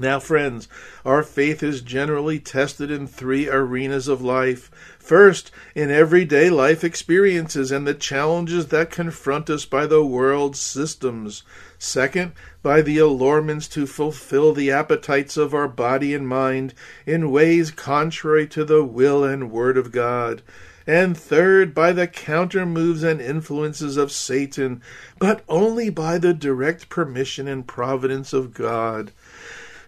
Now, 0.00 0.20
friends, 0.20 0.68
our 1.04 1.24
faith 1.24 1.60
is 1.60 1.80
generally 1.80 2.38
tested 2.38 2.88
in 2.88 3.08
three 3.08 3.48
arenas 3.48 4.06
of 4.06 4.22
life. 4.22 4.70
First, 5.00 5.50
in 5.74 5.90
everyday 5.90 6.50
life 6.50 6.84
experiences 6.84 7.72
and 7.72 7.84
the 7.84 7.94
challenges 7.94 8.68
that 8.68 8.92
confront 8.92 9.50
us 9.50 9.64
by 9.64 9.86
the 9.86 10.04
world's 10.04 10.60
systems. 10.60 11.42
Second, 11.80 12.32
by 12.62 12.80
the 12.80 12.98
allurements 12.98 13.66
to 13.70 13.86
fulfill 13.86 14.52
the 14.52 14.70
appetites 14.70 15.36
of 15.36 15.52
our 15.52 15.66
body 15.66 16.14
and 16.14 16.28
mind 16.28 16.74
in 17.04 17.32
ways 17.32 17.72
contrary 17.72 18.46
to 18.48 18.64
the 18.64 18.84
will 18.84 19.24
and 19.24 19.50
word 19.50 19.76
of 19.76 19.90
God. 19.90 20.42
And 20.86 21.16
third, 21.16 21.74
by 21.74 21.92
the 21.92 22.06
counter 22.06 22.64
moves 22.64 23.02
and 23.02 23.20
influences 23.20 23.96
of 23.96 24.10
Satan, 24.10 24.80
but 25.18 25.42
only 25.48 25.90
by 25.90 26.18
the 26.18 26.32
direct 26.32 26.88
permission 26.88 27.46
and 27.46 27.66
providence 27.66 28.32
of 28.32 28.54
God. 28.54 29.12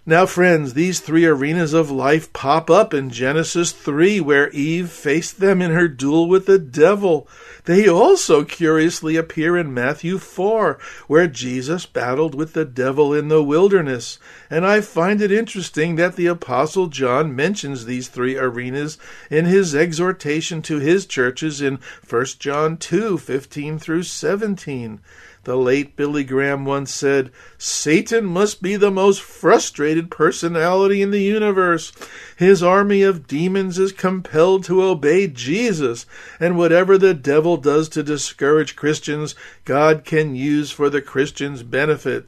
Now, 0.07 0.25
friends, 0.25 0.73
these 0.73 0.99
three 0.99 1.27
arenas 1.27 1.75
of 1.75 1.91
life 1.91 2.33
pop 2.33 2.71
up 2.71 2.95
in 2.95 3.11
Genesis 3.11 3.71
3, 3.71 4.19
where 4.19 4.49
Eve 4.49 4.89
faced 4.89 5.41
them 5.41 5.61
in 5.61 5.73
her 5.73 5.89
duel 5.89 6.27
with 6.27 6.47
the 6.47 6.59
devil. 6.59 7.29
They 7.67 7.87
also 7.87 8.43
curiously 8.45 9.17
appear 9.17 9.59
in 9.59 9.75
Matthew 9.75 10.17
4, 10.17 10.79
where 11.07 11.27
Jesus 11.27 11.85
battled 11.85 12.35
with 12.35 12.55
the 12.55 12.65
devil 12.65 13.13
in 13.13 13.29
the 13.29 13.43
wilderness. 13.43 14.19
And 14.49 14.67
I 14.67 14.81
find 14.81 15.21
it 15.21 15.31
interesting 15.31 15.97
that 15.97 16.17
the 16.17 16.29
Apostle 16.29 16.87
John 16.87 17.37
mentions 17.37 17.85
these 17.85 18.09
three 18.09 18.39
arenas 18.39 18.97
in 19.29 19.45
his 19.45 19.75
exhortation 19.75 20.63
to 20.63 20.79
his 20.79 21.05
churches 21.05 21.61
in 21.61 21.79
1 22.09 22.25
John 22.39 22.79
2 22.79 23.19
15 23.19 23.79
through 23.79 24.05
17. 24.05 25.01
The 25.45 25.57
late 25.57 25.97
Billy 25.97 26.23
Graham 26.23 26.67
once 26.67 26.95
said, 26.95 27.31
Satan 27.57 28.27
must 28.27 28.61
be 28.61 28.77
the 28.77 28.91
most 28.91 29.23
frustrated 29.23 30.11
personality 30.11 31.01
in 31.01 31.11
the 31.11 31.23
universe. 31.23 31.93
His 32.37 32.63
army 32.63 33.03
of 33.03 33.27
demons 33.27 33.79
is 33.79 33.93
compelled 33.93 34.65
to 34.65 34.83
obey 34.83 35.29
Jesus, 35.29 36.05
and 36.39 36.59
whatever 36.59 36.99
the 36.99 37.15
devil 37.15 37.57
does 37.57 37.89
to 37.91 38.03
discourage 38.03 38.77
Christians, 38.77 39.35
God 39.65 40.05
can 40.05 40.35
use 40.35 40.71
for 40.71 40.91
the 40.91 41.01
Christian's 41.01 41.63
benefit. 41.63 42.27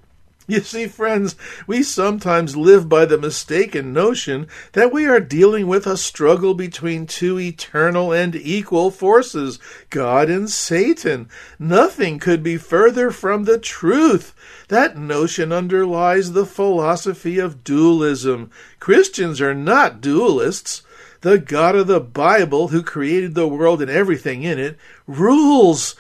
You 0.49 0.61
see, 0.61 0.89
friends, 0.89 1.37
we 1.69 1.85
sometimes 1.85 2.57
live 2.57 2.89
by 2.89 3.05
the 3.05 3.17
mistaken 3.17 3.93
notion 3.93 4.49
that 4.73 4.93
we 4.93 5.07
are 5.07 5.21
dealing 5.21 5.69
with 5.69 5.87
a 5.87 5.97
struggle 5.97 6.55
between 6.55 7.07
two 7.07 7.39
eternal 7.39 8.13
and 8.13 8.35
equal 8.35 8.91
forces, 8.91 9.61
God 9.89 10.29
and 10.29 10.51
Satan. 10.51 11.29
Nothing 11.61 12.19
could 12.19 12.43
be 12.43 12.57
further 12.57 13.13
from 13.13 13.45
the 13.45 13.59
truth. 13.59 14.35
That 14.67 14.99
notion 14.99 15.53
underlies 15.53 16.33
the 16.33 16.47
philosophy 16.47 17.39
of 17.39 17.63
dualism. 17.63 18.51
Christians 18.81 19.41
are 19.41 19.55
not 19.55 20.01
dualists. 20.01 20.83
The 21.21 21.39
God 21.39 21.77
of 21.77 21.87
the 21.87 22.01
Bible, 22.01 22.69
who 22.69 22.83
created 22.83 23.37
the 23.37 23.47
world 23.47 23.81
and 23.81 23.91
everything 23.91 24.43
in 24.43 24.59
it, 24.59 24.77
rules. 25.07 25.95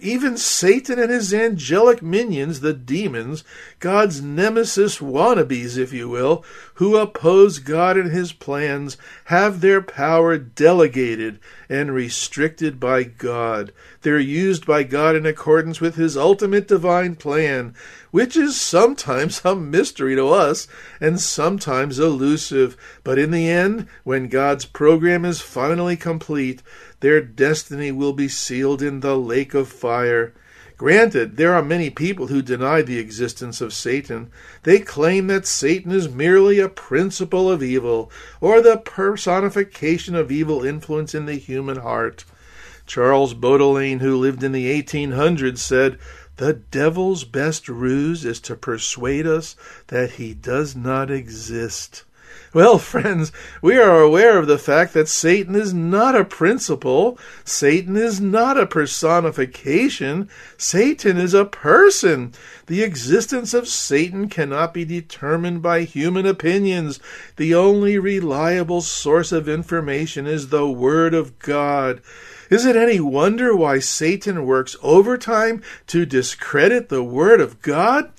Even 0.00 0.38
Satan 0.38 0.98
and 0.98 1.10
his 1.10 1.34
angelic 1.34 2.00
minions, 2.00 2.60
the 2.60 2.72
demons, 2.72 3.44
God's 3.78 4.22
nemesis 4.22 5.00
wannabes, 5.00 5.76
if 5.76 5.92
you 5.92 6.08
will, 6.08 6.42
who 6.74 6.96
oppose 6.96 7.58
God 7.58 7.98
and 7.98 8.10
his 8.10 8.32
plans, 8.32 8.96
have 9.24 9.60
their 9.60 9.82
power 9.82 10.38
delegated 10.38 11.40
and 11.68 11.92
restricted 11.92 12.80
by 12.80 13.02
God. 13.02 13.70
They're 14.00 14.18
used 14.18 14.64
by 14.64 14.82
God 14.84 15.14
in 15.14 15.26
accordance 15.26 15.78
with 15.78 15.96
his 15.96 16.16
ultimate 16.16 16.68
divine 16.68 17.16
plan, 17.16 17.74
which 18.10 18.34
is 18.34 18.58
sometimes 18.58 19.42
a 19.44 19.54
mystery 19.54 20.16
to 20.16 20.28
us 20.28 20.68
and 21.02 21.20
sometimes 21.20 21.98
elusive. 21.98 22.78
But 23.04 23.18
in 23.18 23.30
the 23.30 23.50
end, 23.50 23.88
when 24.04 24.28
God's 24.28 24.64
program 24.64 25.26
is 25.26 25.42
finally 25.42 25.98
complete, 25.98 26.62
their 27.06 27.20
destiny 27.20 27.92
will 27.92 28.12
be 28.12 28.26
sealed 28.26 28.82
in 28.82 28.98
the 28.98 29.16
lake 29.16 29.54
of 29.54 29.68
fire. 29.68 30.34
Granted, 30.76 31.36
there 31.36 31.54
are 31.54 31.62
many 31.62 31.88
people 31.88 32.26
who 32.26 32.42
deny 32.42 32.82
the 32.82 32.98
existence 32.98 33.60
of 33.60 33.72
Satan. 33.72 34.28
They 34.64 34.80
claim 34.80 35.28
that 35.28 35.46
Satan 35.46 35.92
is 35.92 36.08
merely 36.08 36.58
a 36.58 36.68
principle 36.68 37.48
of 37.48 37.62
evil, 37.62 38.10
or 38.40 38.60
the 38.60 38.78
personification 38.78 40.16
of 40.16 40.32
evil 40.32 40.64
influence 40.64 41.14
in 41.14 41.26
the 41.26 41.36
human 41.36 41.76
heart. 41.76 42.24
Charles 42.86 43.34
Baudelaire, 43.34 43.98
who 43.98 44.16
lived 44.16 44.42
in 44.42 44.50
the 44.50 44.66
1800s, 44.82 45.58
said, 45.58 46.00
The 46.38 46.54
devil's 46.54 47.22
best 47.22 47.68
ruse 47.68 48.24
is 48.24 48.40
to 48.40 48.56
persuade 48.56 49.28
us 49.28 49.54
that 49.86 50.14
he 50.18 50.34
does 50.34 50.74
not 50.74 51.08
exist. 51.08 52.02
Well, 52.52 52.78
friends, 52.92 53.32
we 53.60 53.76
are 53.76 54.00
aware 54.00 54.38
of 54.38 54.46
the 54.46 54.58
fact 54.58 54.94
that 54.94 55.08
Satan 55.08 55.54
is 55.54 55.74
not 55.74 56.16
a 56.16 56.24
principle. 56.24 57.18
Satan 57.44 57.96
is 57.96 58.20
not 58.20 58.58
a 58.58 58.66
personification. 58.66 60.28
Satan 60.56 61.16
is 61.16 61.34
a 61.34 61.44
person. 61.44 62.32
The 62.66 62.82
existence 62.82 63.54
of 63.54 63.68
Satan 63.68 64.28
cannot 64.28 64.74
be 64.74 64.84
determined 64.84 65.62
by 65.62 65.82
human 65.82 66.26
opinions. 66.26 66.98
The 67.36 67.54
only 67.54 67.98
reliable 67.98 68.80
source 68.80 69.32
of 69.32 69.48
information 69.48 70.26
is 70.26 70.48
the 70.48 70.68
Word 70.68 71.14
of 71.14 71.38
God. 71.38 72.00
Is 72.48 72.64
it 72.64 72.76
any 72.76 73.00
wonder 73.00 73.56
why 73.56 73.80
Satan 73.80 74.46
works 74.46 74.76
overtime 74.82 75.62
to 75.88 76.06
discredit 76.06 76.88
the 76.88 77.02
Word 77.02 77.40
of 77.40 77.60
God? 77.60 78.12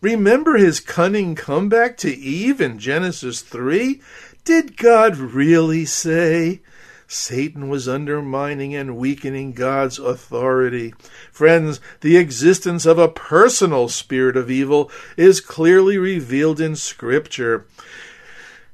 Remember 0.00 0.56
his 0.56 0.78
cunning 0.78 1.34
comeback 1.34 1.96
to 1.98 2.10
Eve 2.10 2.60
in 2.60 2.78
Genesis 2.78 3.40
3? 3.40 4.00
Did 4.44 4.76
God 4.76 5.16
really 5.16 5.84
say? 5.84 6.60
Satan 7.08 7.68
was 7.68 7.88
undermining 7.88 8.74
and 8.76 8.96
weakening 8.96 9.52
God's 9.52 9.98
authority. 9.98 10.94
Friends, 11.32 11.80
the 12.00 12.16
existence 12.16 12.86
of 12.86 12.98
a 12.98 13.08
personal 13.08 13.88
spirit 13.88 14.36
of 14.36 14.50
evil 14.50 14.90
is 15.16 15.40
clearly 15.40 15.98
revealed 15.98 16.60
in 16.60 16.76
Scripture. 16.76 17.66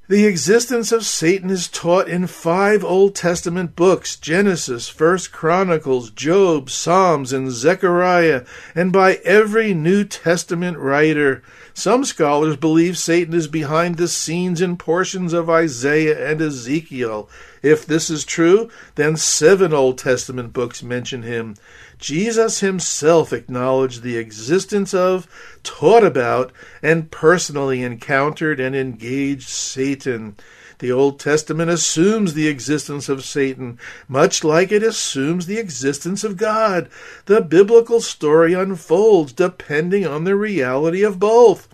The 0.07 0.27
existence 0.27 0.93
of 0.93 1.07
Satan 1.07 1.49
is 1.49 1.67
taught 1.67 2.09
in 2.09 2.27
five 2.27 2.85
Old 2.85 3.15
Testament 3.15 3.75
books 3.75 4.17
Genesis, 4.17 4.87
First 4.87 5.33
Chronicles, 5.33 6.11
Job, 6.11 6.69
Psalms, 6.69 7.33
and 7.33 7.51
Zechariah, 7.51 8.45
and 8.75 8.93
by 8.93 9.15
every 9.25 9.73
New 9.73 10.05
Testament 10.05 10.77
writer. 10.77 11.43
Some 11.77 12.05
scholars 12.05 12.57
believe 12.57 12.97
Satan 12.97 13.35
is 13.35 13.49
behind 13.49 13.97
the 13.97 14.07
scenes 14.07 14.61
in 14.61 14.77
portions 14.77 15.33
of 15.33 15.51
Isaiah 15.51 16.31
and 16.31 16.41
Ezekiel. 16.41 17.29
If 17.63 17.85
this 17.85 18.09
is 18.09 18.25
true, 18.25 18.71
then 18.95 19.17
seven 19.17 19.73
Old 19.73 19.99
Testament 19.99 20.53
books 20.53 20.85
mention 20.85 21.25
him. 21.25 21.57
Jesus 21.99 22.61
himself 22.61 23.33
acknowledged 23.33 24.03
the 24.03 24.17
existence 24.17 24.95
of, 24.95 25.27
taught 25.65 26.05
about, 26.05 26.53
and 26.81 27.11
personally 27.11 27.83
encountered 27.83 28.61
and 28.61 28.77
engaged 28.77 29.49
Satan. 29.49 30.37
The 30.79 30.91
Old 30.91 31.21
Testament 31.21 31.71
assumes 31.71 32.35
the 32.35 32.49
existence 32.49 33.09
of 33.09 33.25
Satan, 33.25 33.79
much 34.09 34.43
like 34.43 34.73
it 34.73 34.83
assumes 34.83 35.47
the 35.47 35.59
existence 35.59 36.25
of 36.25 36.37
God. 36.37 36.89
The 37.27 37.41
biblical 37.41 38.01
story 38.01 38.55
unfolds 38.55 39.33
depending 39.33 40.07
on 40.07 40.25
the 40.25 40.37
reality 40.37 41.03
of 41.03 41.19
both. 41.19 41.69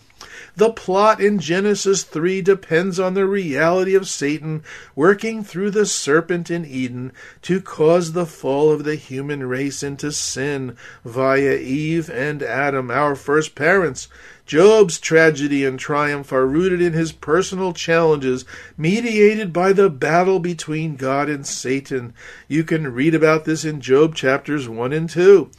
The 0.57 0.71
plot 0.71 1.21
in 1.21 1.38
Genesis 1.38 2.02
3 2.02 2.42
depends 2.42 3.00
on 3.00 3.14
the 3.14 3.25
reality 3.25 3.95
of 3.95 4.09
Satan 4.09 4.62
working 4.95 5.42
through 5.42 5.71
the 5.71 5.87
serpent 5.87 6.50
in 6.50 6.66
Eden 6.66 7.12
to 7.42 7.62
cause 7.62 8.12
the 8.12 8.26
fall 8.26 8.71
of 8.71 8.85
the 8.85 8.97
human 8.97 9.49
race 9.49 9.83
into 9.83 10.12
sin 10.12 10.76
via 11.04 11.54
Eve 11.54 12.11
and 12.11 12.42
Adam, 12.42 12.90
our 12.90 13.14
first 13.14 13.54
parents. 13.54 14.09
Job's 14.50 14.98
tragedy 14.98 15.64
and 15.64 15.78
triumph 15.78 16.32
are 16.32 16.44
rooted 16.44 16.82
in 16.82 16.92
his 16.92 17.12
personal 17.12 17.72
challenges, 17.72 18.44
mediated 18.76 19.52
by 19.52 19.72
the 19.72 19.88
battle 19.88 20.40
between 20.40 20.96
God 20.96 21.28
and 21.28 21.46
Satan. 21.46 22.12
You 22.48 22.64
can 22.64 22.92
read 22.92 23.14
about 23.14 23.44
this 23.44 23.64
in 23.64 23.80
Job 23.80 24.16
chapters 24.16 24.68
1 24.68 24.92
and 24.92 25.08
2. 25.08 25.52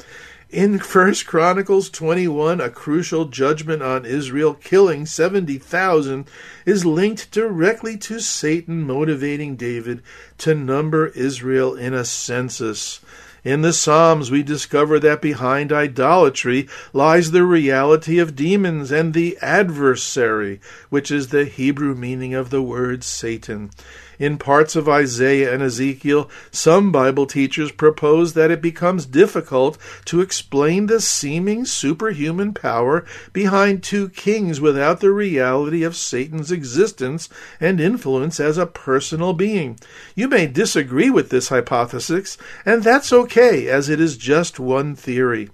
In 0.49 0.77
First 0.77 1.25
Chronicles 1.25 1.89
21, 1.89 2.59
a 2.59 2.69
crucial 2.69 3.23
judgment 3.23 3.81
on 3.81 4.05
Israel 4.05 4.55
killing 4.55 5.05
70,000 5.05 6.27
is 6.65 6.85
linked 6.85 7.31
directly 7.31 7.95
to 7.95 8.19
Satan 8.19 8.83
motivating 8.83 9.55
David 9.55 10.03
to 10.39 10.53
number 10.53 11.07
Israel 11.07 11.75
in 11.75 11.93
a 11.93 12.03
census. 12.03 12.99
In 13.43 13.61
the 13.63 13.73
Psalms, 13.73 14.29
we 14.29 14.43
discover 14.43 14.99
that 14.99 15.19
behind 15.19 15.73
idolatry 15.73 16.67
lies 16.93 17.31
the 17.31 17.43
reality 17.43 18.19
of 18.19 18.35
demons 18.35 18.91
and 18.91 19.15
the 19.15 19.35
adversary, 19.41 20.59
which 20.89 21.09
is 21.09 21.29
the 21.29 21.45
Hebrew 21.45 21.95
meaning 21.95 22.35
of 22.35 22.51
the 22.51 22.61
word 22.61 23.03
Satan 23.03 23.71
in 24.21 24.37
parts 24.37 24.75
of 24.75 24.87
Isaiah 24.87 25.51
and 25.51 25.63
Ezekiel, 25.63 26.29
some 26.51 26.91
Bible 26.91 27.25
teachers 27.25 27.71
propose 27.71 28.33
that 28.33 28.51
it 28.51 28.61
becomes 28.61 29.07
difficult 29.07 29.79
to 30.05 30.21
explain 30.21 30.85
the 30.85 31.01
seeming 31.01 31.65
superhuman 31.65 32.53
power 32.53 33.03
behind 33.33 33.81
two 33.81 34.09
kings 34.09 34.61
without 34.61 34.99
the 34.99 35.09
reality 35.09 35.81
of 35.81 35.95
Satan's 35.95 36.51
existence 36.51 37.29
and 37.59 37.81
influence 37.81 38.39
as 38.39 38.59
a 38.59 38.67
personal 38.67 39.33
being. 39.33 39.79
You 40.13 40.27
may 40.27 40.45
disagree 40.45 41.09
with 41.09 41.31
this 41.31 41.49
hypothesis, 41.49 42.37
and 42.63 42.83
that's 42.83 43.11
okay, 43.11 43.67
as 43.69 43.89
it 43.89 43.99
is 43.99 44.17
just 44.17 44.59
one 44.59 44.95
theory. 44.95 45.49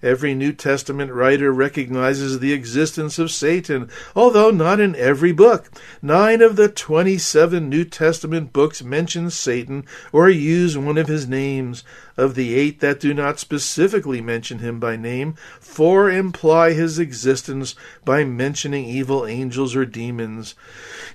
Every 0.00 0.32
New 0.32 0.52
Testament 0.52 1.10
writer 1.10 1.52
recognizes 1.52 2.38
the 2.38 2.52
existence 2.52 3.18
of 3.18 3.32
Satan, 3.32 3.90
although 4.14 4.52
not 4.52 4.78
in 4.78 4.94
every 4.94 5.32
book. 5.32 5.72
Nine 6.00 6.40
of 6.40 6.54
the 6.54 6.68
27 6.68 7.68
New 7.68 7.84
Testament 7.84 8.52
books 8.52 8.80
mention 8.80 9.28
Satan 9.28 9.84
or 10.12 10.30
use 10.30 10.78
one 10.78 10.98
of 10.98 11.08
his 11.08 11.26
names. 11.26 11.82
Of 12.16 12.36
the 12.36 12.54
eight 12.54 12.78
that 12.78 13.00
do 13.00 13.12
not 13.12 13.40
specifically 13.40 14.20
mention 14.20 14.60
him 14.60 14.78
by 14.78 14.94
name, 14.94 15.34
four 15.58 16.08
imply 16.08 16.74
his 16.74 17.00
existence 17.00 17.74
by 18.04 18.22
mentioning 18.22 18.84
evil 18.84 19.26
angels 19.26 19.74
or 19.74 19.84
demons. 19.84 20.54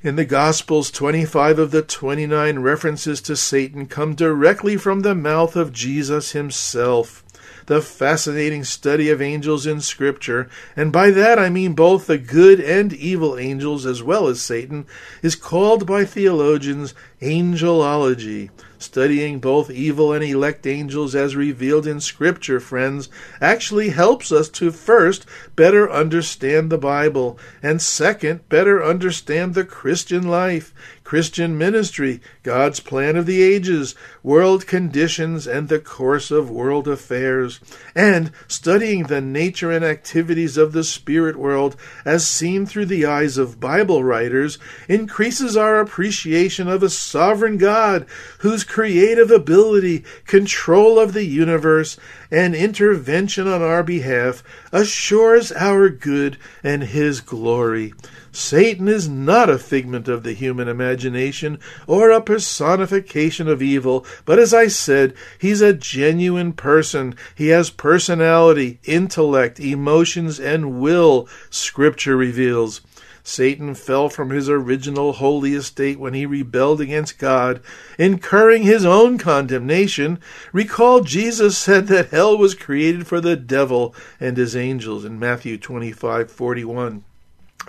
In 0.02 0.18
the 0.18 0.26
Gospels, 0.26 0.92
25 0.92 1.58
of 1.58 1.72
the 1.72 1.84
29 1.84 2.60
references 2.60 3.22
to 3.22 3.38
Satan 3.38 3.86
come 3.86 4.14
directly 4.14 4.76
from 4.76 5.02
the 5.02 5.16
mouth 5.16 5.56
of 5.56 5.72
Jesus 5.72 6.34
himself 6.34 7.23
the 7.66 7.82
fascinating 7.82 8.64
study 8.64 9.10
of 9.10 9.22
angels 9.22 9.66
in 9.66 9.82
Scripture, 9.82 10.50
and 10.76 10.92
by 10.92 11.12
that 11.12 11.40
I 11.40 11.50
mean 11.50 11.74
both 11.74 12.08
the 12.08 12.18
good 12.18 12.60
and 12.60 12.94
evil 12.94 13.38
angels 13.38 13.86
as 13.86 14.04
well 14.04 14.28
as 14.28 14.42
Satan, 14.42 14.86
is 15.22 15.36
called 15.36 15.86
by 15.86 16.06
theologians 16.06 16.94
angelology. 17.22 18.50
Studying 18.78 19.40
both 19.40 19.72
evil 19.72 20.12
and 20.12 20.22
elect 20.26 20.68
angels 20.68 21.16
as 21.16 21.38
revealed 21.38 21.88
in 21.88 22.02
Scripture, 22.02 22.60
friends, 22.60 23.08
actually 23.40 23.90
helps 23.90 24.30
us 24.30 24.50
to 24.50 24.72
first 24.72 25.26
better 25.56 25.90
understand 25.90 26.70
the 26.70 26.78
Bible, 26.78 27.40
and 27.62 27.82
second, 27.82 28.50
better 28.50 28.84
understand 28.84 29.54
the 29.54 29.64
Christian 29.64 30.28
life. 30.28 30.74
Christian 31.04 31.58
ministry, 31.58 32.22
God's 32.44 32.80
plan 32.80 33.16
of 33.16 33.26
the 33.26 33.42
ages, 33.42 33.94
world 34.24 34.66
conditions, 34.66 35.46
and 35.46 35.68
the 35.68 35.80
course 35.80 36.32
of 36.32 36.50
world 36.50 36.88
affairs, 36.88 37.60
and 37.94 38.32
studying 38.48 39.04
the 39.04 39.22
nature 39.22 39.72
and 39.72 39.84
activities 39.84 40.58
of 40.58 40.72
the 40.72 40.84
spirit 40.84 41.36
world 41.36 41.76
as 42.06 42.26
seen 42.26 42.66
through 42.66 42.86
the 42.86 43.06
eyes 43.06 43.38
of 43.38 43.60
Bible 43.60 44.04
writers 44.04 44.58
increases 44.88 45.58
our 45.58 45.80
appreciation 45.80 46.68
of 46.68 46.82
a 46.84 46.90
sovereign 46.90 47.58
God 47.58 48.06
whose 48.40 48.64
creative 48.64 49.30
ability, 49.30 50.04
control 50.26 51.00
of 51.00 51.14
the 51.14 51.26
universe, 51.26 51.98
and 52.34 52.56
intervention 52.56 53.48
on 53.48 53.62
our 53.62 53.84
behalf 53.84 54.44
assures 54.72 55.52
our 55.52 55.90
good 55.90 56.38
and 56.64 56.84
his 56.84 57.22
glory. 57.22 57.94
Satan 58.32 58.88
is 58.88 59.08
not 59.08 59.48
a 59.48 59.60
figment 59.60 60.08
of 60.08 60.24
the 60.24 60.34
human 60.34 60.68
imagination 60.68 61.14
imagination 61.14 61.60
or 61.88 62.12
a 62.12 62.22
personification 62.22 63.48
of 63.48 63.62
evil, 63.62 64.06
but 64.26 64.40
as 64.40 64.54
I 64.54 64.68
said, 64.68 65.14
he's 65.40 65.62
a 65.62 65.74
genuine 65.74 66.54
person. 66.54 67.16
He 67.36 67.48
has 67.50 67.70
personality, 67.70 68.80
intellect, 68.86 69.60
emotions, 69.60 70.40
and 70.40 70.80
will, 70.80 71.28
Scripture 71.50 72.16
reveals. 72.16 72.82
Satan 73.24 73.74
fell 73.74 74.10
from 74.10 74.32
his 74.32 74.50
original 74.50 75.14
holy 75.14 75.54
estate 75.54 75.98
when 75.98 76.14
he 76.14 76.26
rebelled 76.26 76.82
against 76.82 77.18
God, 77.18 77.62
incurring 77.98 78.64
his 78.64 78.86
own 78.86 79.18
condemnation. 79.18 80.20
Recall 80.52 81.02
Jesus 81.02 81.58
said 81.58 81.88
that 81.88 82.10
hell 82.10 82.38
was 82.38 82.54
created 82.54 83.08
for 83.08 83.22
the 83.22 83.38
devil 83.38 83.96
and 84.20 84.36
his 84.36 84.56
angels 84.56 85.06
in 85.06 85.20
Matthew 85.20 85.58
25:41. 85.58 87.04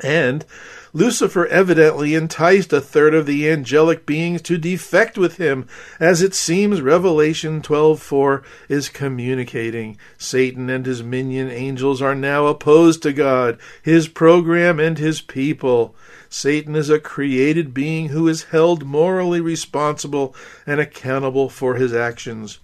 And 0.02 0.44
Lucifer 0.96 1.44
evidently 1.48 2.14
enticed 2.14 2.72
a 2.72 2.80
third 2.80 3.14
of 3.14 3.26
the 3.26 3.50
angelic 3.50 4.06
beings 4.06 4.40
to 4.40 4.56
defect 4.56 5.18
with 5.18 5.38
him, 5.38 5.66
as 5.98 6.22
it 6.22 6.32
seems 6.32 6.80
Revelation 6.80 7.60
12:4 7.60 8.44
is 8.68 8.88
communicating. 8.88 9.98
Satan 10.16 10.70
and 10.70 10.86
his 10.86 11.02
minion 11.02 11.50
angels 11.50 12.00
are 12.00 12.14
now 12.14 12.46
opposed 12.46 13.02
to 13.02 13.12
God, 13.12 13.58
his 13.82 14.06
program 14.06 14.78
and 14.78 14.96
his 14.96 15.20
people. 15.20 15.96
Satan 16.28 16.76
is 16.76 16.88
a 16.88 17.00
created 17.00 17.74
being 17.74 18.10
who 18.10 18.28
is 18.28 18.44
held 18.52 18.86
morally 18.86 19.40
responsible 19.40 20.32
and 20.64 20.78
accountable 20.78 21.48
for 21.48 21.74
his 21.74 21.92
actions 21.92 22.60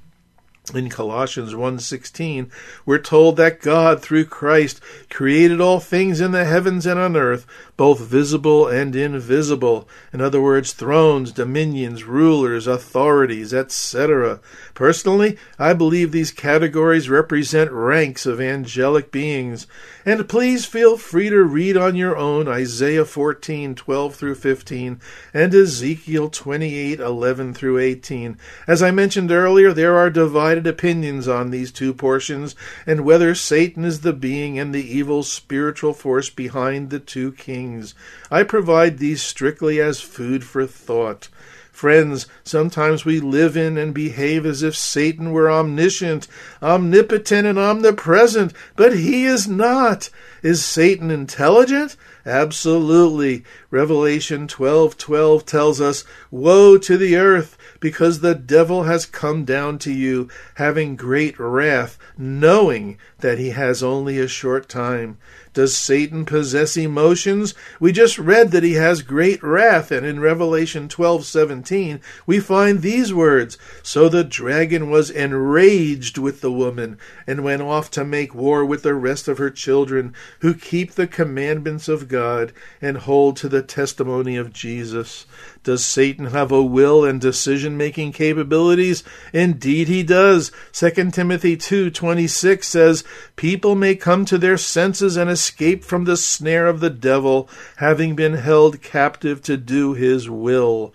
in 0.75 0.89
Colossians 0.89 1.55
1:16 1.55 2.51
we're 2.87 2.99
told 2.99 3.37
that 3.37 3.61
God 3.61 4.01
through 4.03 4.25
Christ 4.27 4.81
created 5.09 5.61
all 5.61 5.81
things 5.81 6.21
in 6.21 6.33
the 6.33 6.45
heavens 6.45 6.87
and 6.87 6.99
on 6.99 7.17
earth 7.17 7.47
both 7.77 8.01
visible 8.01 8.69
and 8.69 8.95
invisible. 8.95 9.89
In 10.13 10.21
other 10.21 10.41
words 10.41 10.73
thrones 10.73 11.33
dominions 11.33 12.05
rulers 12.05 12.67
authorities 12.67 13.53
etc 13.53 14.41
personally 14.75 15.37
I 15.59 15.73
believe 15.73 16.13
these 16.13 16.31
categories 16.31 17.11
represent 17.11 17.71
ranks 17.73 18.27
of 18.27 18.41
angelic 18.41 19.11
beings. 19.11 19.67
And 20.05 20.29
please 20.29 20.65
feel 20.65 20.97
free 20.97 21.29
to 21.29 21.43
read 21.43 21.77
on 21.77 21.95
your 21.97 22.17
own 22.17 22.49
Isaiah 22.49 23.05
14:12 23.05 24.15
through 24.15 24.35
15 24.35 25.01
and 25.35 25.55
Ezekiel 25.55 26.31
28:11 26.31 27.55
through 27.55 27.79
18 27.79 28.37
as 28.67 28.83
I 28.83 28.91
mentioned 28.91 29.31
earlier 29.31 29.73
there 29.73 29.97
are 29.97 30.11
divided 30.11 30.60
divided 30.63 30.79
opinions 30.79 31.27
on 31.29 31.51
these 31.51 31.73
two 31.73 31.95
portions 31.95 32.55
and 32.87 33.05
whether 33.05 33.35
Satan 33.35 33.85
is 33.85 34.01
the 34.01 34.13
being 34.13 34.59
and 34.59 34.75
the 34.75 34.99
evil 34.99 35.23
spiritual 35.23 35.95
force 35.95 36.29
behind 36.31 36.91
the 36.91 37.01
two 37.01 37.33
kings. 37.33 37.95
I 38.31 38.43
provide 38.43 38.99
these 38.99 39.23
strictly 39.23 39.81
as 39.81 40.01
food 40.01 40.45
for 40.45 40.67
thought. 40.67 41.29
Friends, 41.73 42.27
sometimes 42.45 43.07
we 43.07 43.21
live 43.21 43.57
in 43.57 43.79
and 43.79 43.95
behave 43.95 44.45
as 44.45 44.63
if 44.63 44.77
Satan 44.77 45.33
were 45.33 45.51
omniscient, 45.51 46.29
omnipotent, 46.63 47.47
and 47.47 47.59
omnipresent, 47.59 48.53
but 48.77 48.95
he 48.95 49.25
is 49.25 49.49
not. 49.49 50.11
Is 50.43 50.63
Satan 50.63 51.11
intelligent? 51.11 51.97
Absolutely. 52.27 53.45
Revelation 53.73 54.49
12:12 54.49 55.47
tells 55.47 55.81
us, 55.81 56.03
"Woe 56.33 56.77
to 56.79 56.97
the 56.97 57.15
earth, 57.15 57.57
because 57.79 58.19
the 58.19 58.35
devil 58.35 58.83
has 58.83 59.07
come 59.07 59.45
down 59.45 59.79
to 59.79 59.93
you, 59.93 60.27
having 60.55 60.97
great 60.97 61.39
wrath, 61.39 61.97
knowing 62.19 62.99
that 63.21 63.39
he 63.39 63.51
has 63.51 63.81
only 63.81 64.19
a 64.19 64.27
short 64.27 64.69
time." 64.69 65.19
Does 65.53 65.77
Satan 65.77 66.25
possess 66.25 66.77
emotions? 66.77 67.55
We 67.81 67.91
just 67.91 68.19
read 68.19 68.53
that 68.53 68.63
he 68.63 68.75
has 68.75 69.03
great 69.03 69.43
wrath, 69.43 69.91
and 69.91 70.07
in 70.07 70.21
Revelation 70.21 70.89
12:17 70.89 72.01
we 72.25 72.39
find 72.39 72.83
these 72.83 73.13
words: 73.13 73.59
"So 73.83 74.09
the 74.09 74.23
dragon 74.23 74.91
was 74.91 75.11
enraged 75.11 76.19
with 76.19 76.41
the 76.41 76.53
woman 76.53 76.99
and 77.27 77.43
went 77.43 77.63
off 77.63 77.91
to 77.93 78.05
make 78.05 78.33
war 78.33 78.65
with 78.65 78.83
the 78.83 78.95
rest 78.95 79.27
of 79.27 79.39
her 79.39 79.51
children 79.51 80.15
who 80.41 80.55
keep 80.55 80.93
the 80.93 81.09
commandments 81.09 81.89
of 81.89 82.07
God 82.07 82.53
and 82.81 82.99
hold 82.99 83.37
to 83.39 83.49
the 83.49 83.60
testimony 83.63 84.37
of 84.37 84.53
Jesus." 84.53 85.27
Does 85.63 85.85
Satan 85.85 86.27
have 86.27 86.51
a 86.51 86.63
will 86.63 87.05
and 87.05 87.21
decision-making 87.21 88.13
capabilities? 88.13 89.03
Indeed 89.33 89.89
he 89.89 90.03
does. 90.03 90.51
2 90.73 91.13
Timothy 91.13 91.57
2:26 91.57 92.67
says, 92.67 93.05
"People 93.37 93.75
may 93.75 93.95
come 93.95 94.25
to 94.25 94.39
their 94.39 94.57
senses 94.57 95.17
and 95.17 95.29
escape 95.29 95.85
from 95.85 96.05
the 96.05 96.17
snare 96.17 96.67
of 96.67 96.81
the 96.81 96.91
devil, 96.91 97.49
having 97.77 98.15
been 98.15 98.35
held 98.35 98.81
captive 98.83 99.43
to 99.43 99.57
do 99.57 99.93
his 99.93 100.31
will." 100.31 100.95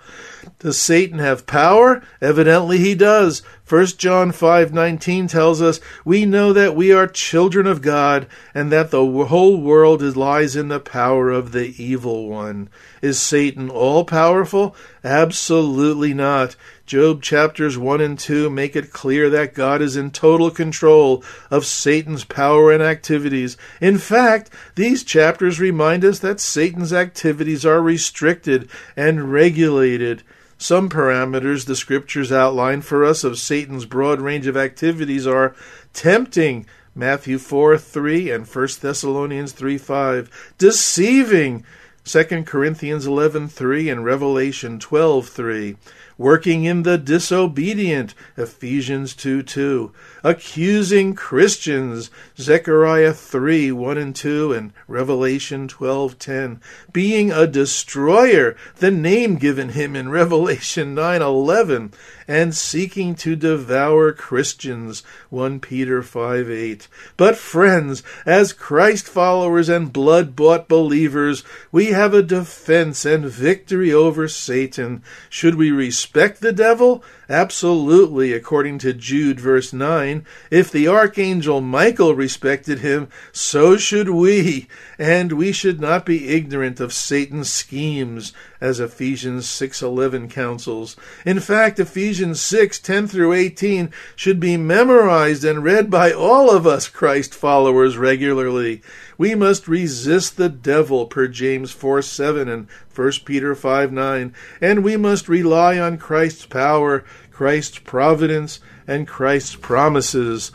Does 0.60 0.78
Satan 0.78 1.20
have 1.20 1.46
power? 1.46 2.02
Evidently 2.22 2.78
he 2.78 2.96
does. 2.96 3.42
1 3.68 3.98
John 3.98 4.32
5:19 4.32 5.28
tells 5.28 5.60
us, 5.60 5.80
"We 6.06 6.24
know 6.24 6.54
that 6.54 6.76
we 6.76 6.92
are 6.92 7.08
children 7.08 7.66
of 7.66 7.82
God 7.82 8.28
and 8.54 8.72
that 8.72 8.92
the 8.92 9.04
whole 9.04 9.60
world 9.60 10.04
lies 10.16 10.56
in 10.56 10.68
the 10.68 10.80
power 10.80 11.32
of 11.32 11.52
the 11.52 11.74
evil 11.84 12.30
one." 12.30 12.70
Is 13.02 13.18
Satan 13.18 13.72
all 13.72 14.04
powerful? 14.04 14.76
Absolutely 15.04 16.14
not. 16.14 16.56
Job 16.86 17.24
chapters 17.24 17.76
1 17.76 18.02
and 18.02 18.20
2 18.20 18.52
make 18.52 18.76
it 18.76 18.94
clear 18.94 19.32
that 19.32 19.56
God 19.56 19.82
is 19.82 19.98
in 19.98 20.12
total 20.12 20.52
control 20.52 21.24
of 21.50 21.66
Satan's 21.66 22.24
power 22.24 22.72
and 22.72 22.84
activities. 22.84 23.58
In 23.82 23.98
fact, 23.98 24.52
these 24.76 25.02
chapters 25.02 25.60
remind 25.60 26.06
us 26.06 26.20
that 26.20 26.40
Satan's 26.40 26.94
activities 26.94 27.66
are 27.66 27.82
restricted 27.82 28.68
and 28.96 29.34
regulated. 29.34 30.22
Some 30.58 30.90
parameters 30.90 31.66
the 31.66 31.76
scriptures 31.76 32.32
outline 32.32 32.82
for 32.82 33.04
us 33.04 33.24
of 33.24 33.38
Satan's 33.38 33.86
broad 33.86 34.22
range 34.22 34.48
of 34.48 34.56
activities 34.56 35.28
are 35.28 35.54
tempting, 35.94 36.66
Matthew 36.96 37.38
4 37.38 37.78
3 37.78 38.32
and 38.32 38.48
1 38.48 38.68
Thessalonians 38.82 39.52
3 39.52 39.78
5, 39.78 40.54
deceiving, 40.58 41.66
2 42.06 42.44
Corinthians 42.44 43.06
11 43.06 43.50
3 43.50 43.90
and 43.90 44.06
Revelation 44.06 44.80
12 44.80 45.28
3, 45.28 45.78
working 46.18 46.64
in 46.64 46.84
the 46.84 46.98
disobedient, 46.98 48.14
Ephesians 48.38 49.14
2 49.14 49.44
2, 49.44 49.92
accusing 50.24 51.14
Christians, 51.14 52.10
Zechariah 52.38 53.14
3 53.14 53.72
1 53.72 53.98
and 53.98 54.16
2, 54.16 54.54
and 54.54 54.74
Revelation 54.88 55.68
12 55.68 56.18
10, 56.18 56.62
being 56.92 57.32
a 57.32 57.48
destroyer, 57.48 58.56
the 58.78 58.92
name 58.92 59.36
given 59.36 59.70
him 59.70 59.96
in 59.96 60.10
Revelation 60.16 60.96
9 60.96 61.22
11, 61.22 61.94
and 62.28 62.56
seeking 62.56 63.14
to 63.16 63.36
devour 63.36 64.12
Christians, 64.12 65.04
1 65.30 65.60
Peter 65.60 66.02
5 66.02 66.50
8. 66.50 66.88
But, 67.18 67.38
friends, 67.38 68.02
as 68.26 68.54
Christ 68.54 69.08
followers 69.08 69.70
and 69.70 69.94
blood 69.94 70.36
bought 70.36 70.68
believers, 70.68 71.44
we 71.72 71.88
have 71.88 72.14
a 72.14 72.24
defense 72.24 73.06
and 73.06 73.26
victory 73.26 73.94
over 73.94 74.28
Satan. 74.28 75.04
Should 75.30 75.56
we 75.56 75.72
respect 76.06 76.40
the 76.40 76.54
devil? 76.54 77.04
Absolutely, 77.30 78.34
according 78.34 78.78
to 78.80 78.94
Jude 78.94 79.40
verse 79.40 79.74
9. 79.74 80.26
If 80.52 80.72
the 80.72 80.88
archangel 80.88 81.60
Michael 81.60 82.14
respected 82.14 82.80
him, 82.80 83.08
so 83.32 83.78
should 83.78 84.10
we, 84.10 84.68
and 85.00 85.32
we 85.32 85.52
should 85.52 85.82
not 85.82 86.06
be 86.06 86.30
ignorant 86.30 86.80
of 86.80 86.94
Satan's 86.94 87.50
schemes, 87.50 88.32
as 88.62 88.80
Ephesians 88.80 89.48
6:11 89.48 90.30
counsels. 90.30 90.96
In 91.26 91.40
fact, 91.40 91.80
Ephesians 91.80 92.42
6:10 92.42 93.08
through 93.08 93.34
18 93.34 93.90
should 94.16 94.40
be 94.40 94.58
memorized 94.58 95.44
and 95.44 95.64
read 95.64 95.90
by 95.90 96.12
all 96.12 96.50
of 96.50 96.66
us 96.66 96.88
Christ 96.88 97.34
followers 97.34 97.98
regularly. 97.98 98.82
We 99.18 99.36
must 99.36 99.68
resist 99.68 100.38
the 100.38 100.50
devil 100.50 101.06
per 101.06 101.28
James 101.28 101.72
4 101.72 102.02
7 102.02 102.50
and 102.50 102.68
1 102.96 103.12
Peter 103.26 103.56
5 103.56 103.92
9, 103.92 104.34
and 104.62 104.84
we 104.84 104.98
must 104.98 105.30
rely 105.30 105.78
on 105.78 105.98
Christ's 105.98 106.46
power, 106.46 107.04
Christ's 107.36 107.80
providence, 107.80 108.62
and 108.88 109.06
Christ's 109.06 109.58
promises. 109.58 110.54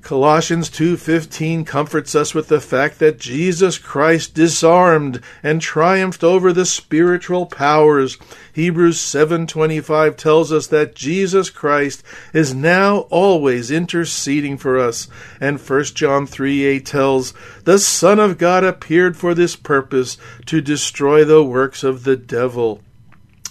Colossians 0.00 0.70
2:15 0.70 1.66
comforts 1.66 2.14
us 2.14 2.34
with 2.34 2.48
the 2.48 2.62
fact 2.62 2.98
that 2.98 3.20
Jesus 3.20 3.76
Christ 3.76 4.32
disarmed 4.32 5.20
and 5.42 5.60
triumphed 5.60 6.24
over 6.24 6.50
the 6.50 6.64
spiritual 6.64 7.44
powers. 7.44 8.16
Hebrews 8.54 8.98
7:25 8.98 10.16
tells 10.16 10.50
us 10.50 10.66
that 10.68 10.94
Jesus 10.94 11.50
Christ 11.50 12.02
is 12.32 12.54
now 12.54 13.00
always 13.10 13.70
interceding 13.70 14.56
for 14.56 14.78
us. 14.78 15.08
And 15.42 15.60
1 15.60 15.94
John 15.94 16.26
3:8 16.26 16.86
tells, 16.86 17.34
"The 17.64 17.78
Son 17.78 18.18
of 18.18 18.38
God 18.38 18.64
appeared 18.64 19.18
for 19.18 19.34
this 19.34 19.56
purpose 19.56 20.16
to 20.46 20.62
destroy 20.62 21.24
the 21.24 21.44
works 21.44 21.84
of 21.84 22.04
the 22.04 22.16
devil." 22.16 22.80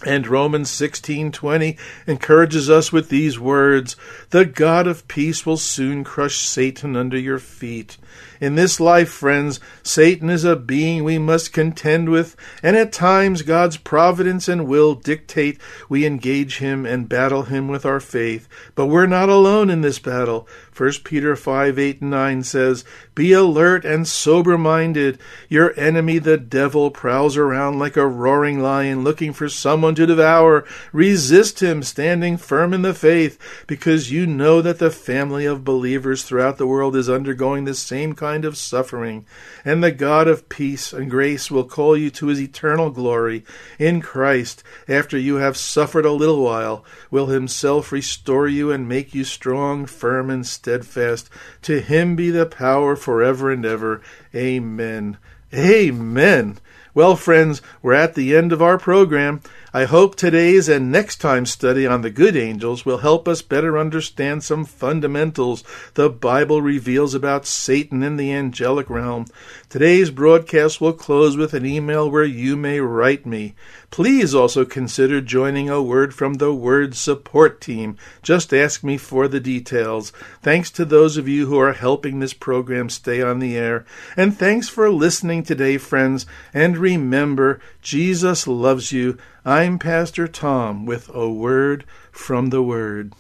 And 0.06 0.28
Romans 0.28 0.70
16:20 0.70 1.78
encourages 2.08 2.70
us 2.70 2.92
with 2.92 3.10
these 3.10 3.40
words, 3.40 3.96
"The 4.32 4.46
God 4.46 4.86
of 4.86 5.08
peace 5.08 5.46
will 5.46 5.58
soon 5.58 6.04
crush 6.04 6.40
Satan 6.40 6.96
under 6.96 7.18
your 7.18 7.40
feet." 7.40 7.98
In 8.40 8.56
this 8.56 8.80
life, 8.80 9.10
friends, 9.10 9.60
Satan 9.84 10.30
is 10.30 10.44
a 10.44 10.56
being 10.56 11.04
we 11.04 11.18
must 11.18 11.54
contend 11.54 12.10
with, 12.10 12.36
and 12.62 12.76
at 12.76 12.92
times 12.92 13.42
God's 13.42 13.78
providence 13.78 14.48
and 14.48 14.68
will 14.68 14.96
dictate 14.96 15.60
we 15.88 16.06
engage 16.06 16.58
him 16.58 16.86
and 16.86 17.08
battle 17.08 17.44
him 17.44 17.68
with 17.68 17.86
our 17.86 18.00
faith. 18.00 18.48
But 18.76 18.88
we're 18.88 19.06
not 19.06 19.30
alone 19.30 19.70
in 19.70 19.82
this 19.82 20.00
battle. 20.00 20.48
1 20.76 20.92
Peter 21.04 21.36
5 21.36 21.78
8 21.78 22.02
and 22.02 22.10
9 22.10 22.44
says, 22.44 22.84
Be 23.14 23.32
alert 23.32 23.86
and 23.86 24.08
sober 24.08 24.58
minded. 24.58 25.20
Your 25.48 25.78
enemy, 25.80 26.18
the 26.18 26.38
devil, 26.38 26.90
prowls 26.90 27.38
around 27.38 27.78
like 27.78 27.96
a 27.96 28.08
roaring 28.08 28.60
lion 28.60 29.04
looking 29.04 29.34
for 29.34 29.48
someone 29.50 29.94
to 29.96 30.08
devour. 30.08 30.66
Resist 30.92 31.62
him, 31.62 31.84
standing 31.84 32.38
firm 32.38 32.74
in 32.74 32.82
the 32.82 32.94
faith, 32.94 33.38
because 33.68 34.12
you 34.12 34.26
know 34.26 34.62
that 34.62 34.80
the 34.80 34.90
family 34.90 35.46
of 35.46 35.64
believers 35.64 36.24
throughout 36.24 36.58
the 36.58 36.68
world 36.68 36.96
is 36.96 37.10
undergoing 37.10 37.66
the 37.66 37.76
same 37.76 38.03
kind 38.12 38.34
kind 38.34 38.46
of 38.46 38.58
suffering, 38.58 39.26
and 39.64 39.84
the 39.84 39.92
God 39.92 40.28
of 40.28 40.50
peace 40.50 40.92
and 40.92 41.10
grace 41.10 41.50
will 41.50 41.64
call 41.64 41.96
you 41.96 42.10
to 42.10 42.28
his 42.28 42.42
eternal 42.42 42.90
glory 42.90 43.46
in 43.80 44.02
Christ 44.02 44.64
after 44.90 45.18
you 45.18 45.36
have 45.36 45.56
suffered 45.56 46.04
a 46.04 46.12
little 46.12 46.44
while, 46.44 46.84
will 47.10 47.28
himself 47.28 47.92
restore 47.92 48.48
you 48.48 48.70
and 48.72 48.90
make 48.90 49.14
you 49.14 49.24
strong, 49.24 49.86
firm, 49.86 50.30
and 50.30 50.46
steadfast. 50.46 51.30
To 51.62 51.80
him 51.80 52.16
be 52.18 52.32
the 52.32 52.46
power 52.46 52.96
forever 52.96 53.50
and 53.50 53.66
ever. 53.66 54.02
Amen. 54.36 55.18
Amen. 55.54 56.58
Well, 56.94 57.16
friends, 57.16 57.62
we're 57.82 57.94
at 57.94 58.16
the 58.16 58.36
end 58.36 58.52
of 58.52 58.62
our 58.62 58.78
program. 58.78 59.42
I 59.76 59.86
hope 59.86 60.16
today's 60.16 60.70
and 60.70 60.92
next 60.92 61.16
time's 61.16 61.50
study 61.50 61.88
on 61.88 62.04
the 62.04 62.12
good 62.12 62.38
angels 62.38 62.86
will 62.86 63.00
help 63.00 63.28
us 63.28 63.42
better 63.42 63.76
understand 63.76 64.44
some 64.44 64.66
fundamentals 64.66 65.64
the 65.96 66.12
Bible 66.12 66.62
reveals 66.62 67.16
about 67.16 67.48
Satan 67.48 68.04
and 68.04 68.20
the 68.20 68.32
angelic 68.32 68.88
realm. 68.88 69.26
Today's 69.70 70.12
broadcast 70.12 70.80
will 70.80 70.94
close 70.94 71.36
with 71.36 71.56
an 71.56 71.66
email 71.66 72.08
where 72.08 72.24
you 72.24 72.56
may 72.56 72.82
write 72.82 73.26
me. 73.26 73.56
Please 73.94 74.34
also 74.34 74.66
consider 74.66 75.22
joining 75.22 75.70
a 75.70 75.80
Word 75.80 76.16
from 76.16 76.34
the 76.34 76.52
Word 76.52 76.96
support 76.96 77.62
team. 77.62 77.96
Just 78.24 78.52
ask 78.52 78.84
me 78.84 78.98
for 78.98 79.28
the 79.28 79.40
details. 79.40 80.12
Thanks 80.42 80.72
to 80.72 80.84
those 80.84 81.16
of 81.16 81.28
you 81.28 81.46
who 81.46 81.60
are 81.60 81.74
helping 81.74 82.20
this 82.20 82.34
program 82.34 82.90
stay 82.90 83.22
on 83.22 83.38
the 83.38 83.56
air. 83.56 83.86
And 84.18 84.36
thanks 84.36 84.68
for 84.68 84.90
listening 84.90 85.44
today, 85.44 85.78
friends. 85.78 86.26
And 86.56 86.76
remember, 86.76 87.60
Jesus 87.84 88.48
loves 88.48 88.92
you. 88.92 89.20
I'm 89.46 89.78
Pastor 89.78 90.28
Tom 90.28 90.88
with 90.88 91.08
a 91.14 91.30
word 91.30 91.86
from 92.12 92.50
the 92.50 92.64
Word. 92.64 93.14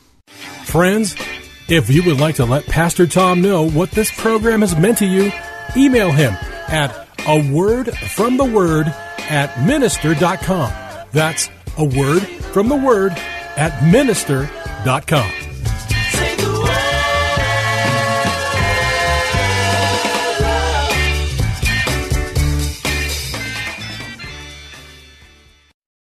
Friends, 0.63 1.15
if 1.67 1.87
you 1.91 2.01
would 2.01 2.19
like 2.19 2.37
to 2.37 2.45
let 2.45 2.65
Pastor 2.65 3.05
Tom 3.05 3.43
know 3.43 3.69
what 3.69 3.91
this 3.91 4.11
program 4.11 4.61
has 4.61 4.75
meant 4.75 4.97
to 4.97 5.05
you, 5.05 5.31
email 5.77 6.11
him 6.11 6.33
at 6.67 7.07
a 7.27 7.51
word 7.53 7.95
from 7.97 8.37
the 8.37 8.45
word 8.45 8.87
at 9.29 9.65
minister.com. 9.65 10.71
That's 11.11 11.49
a 11.77 11.85
word 11.85 12.21
from 12.21 12.69
the 12.69 12.75
word 12.75 13.13
at 13.55 13.83
minister.com. 13.83 15.42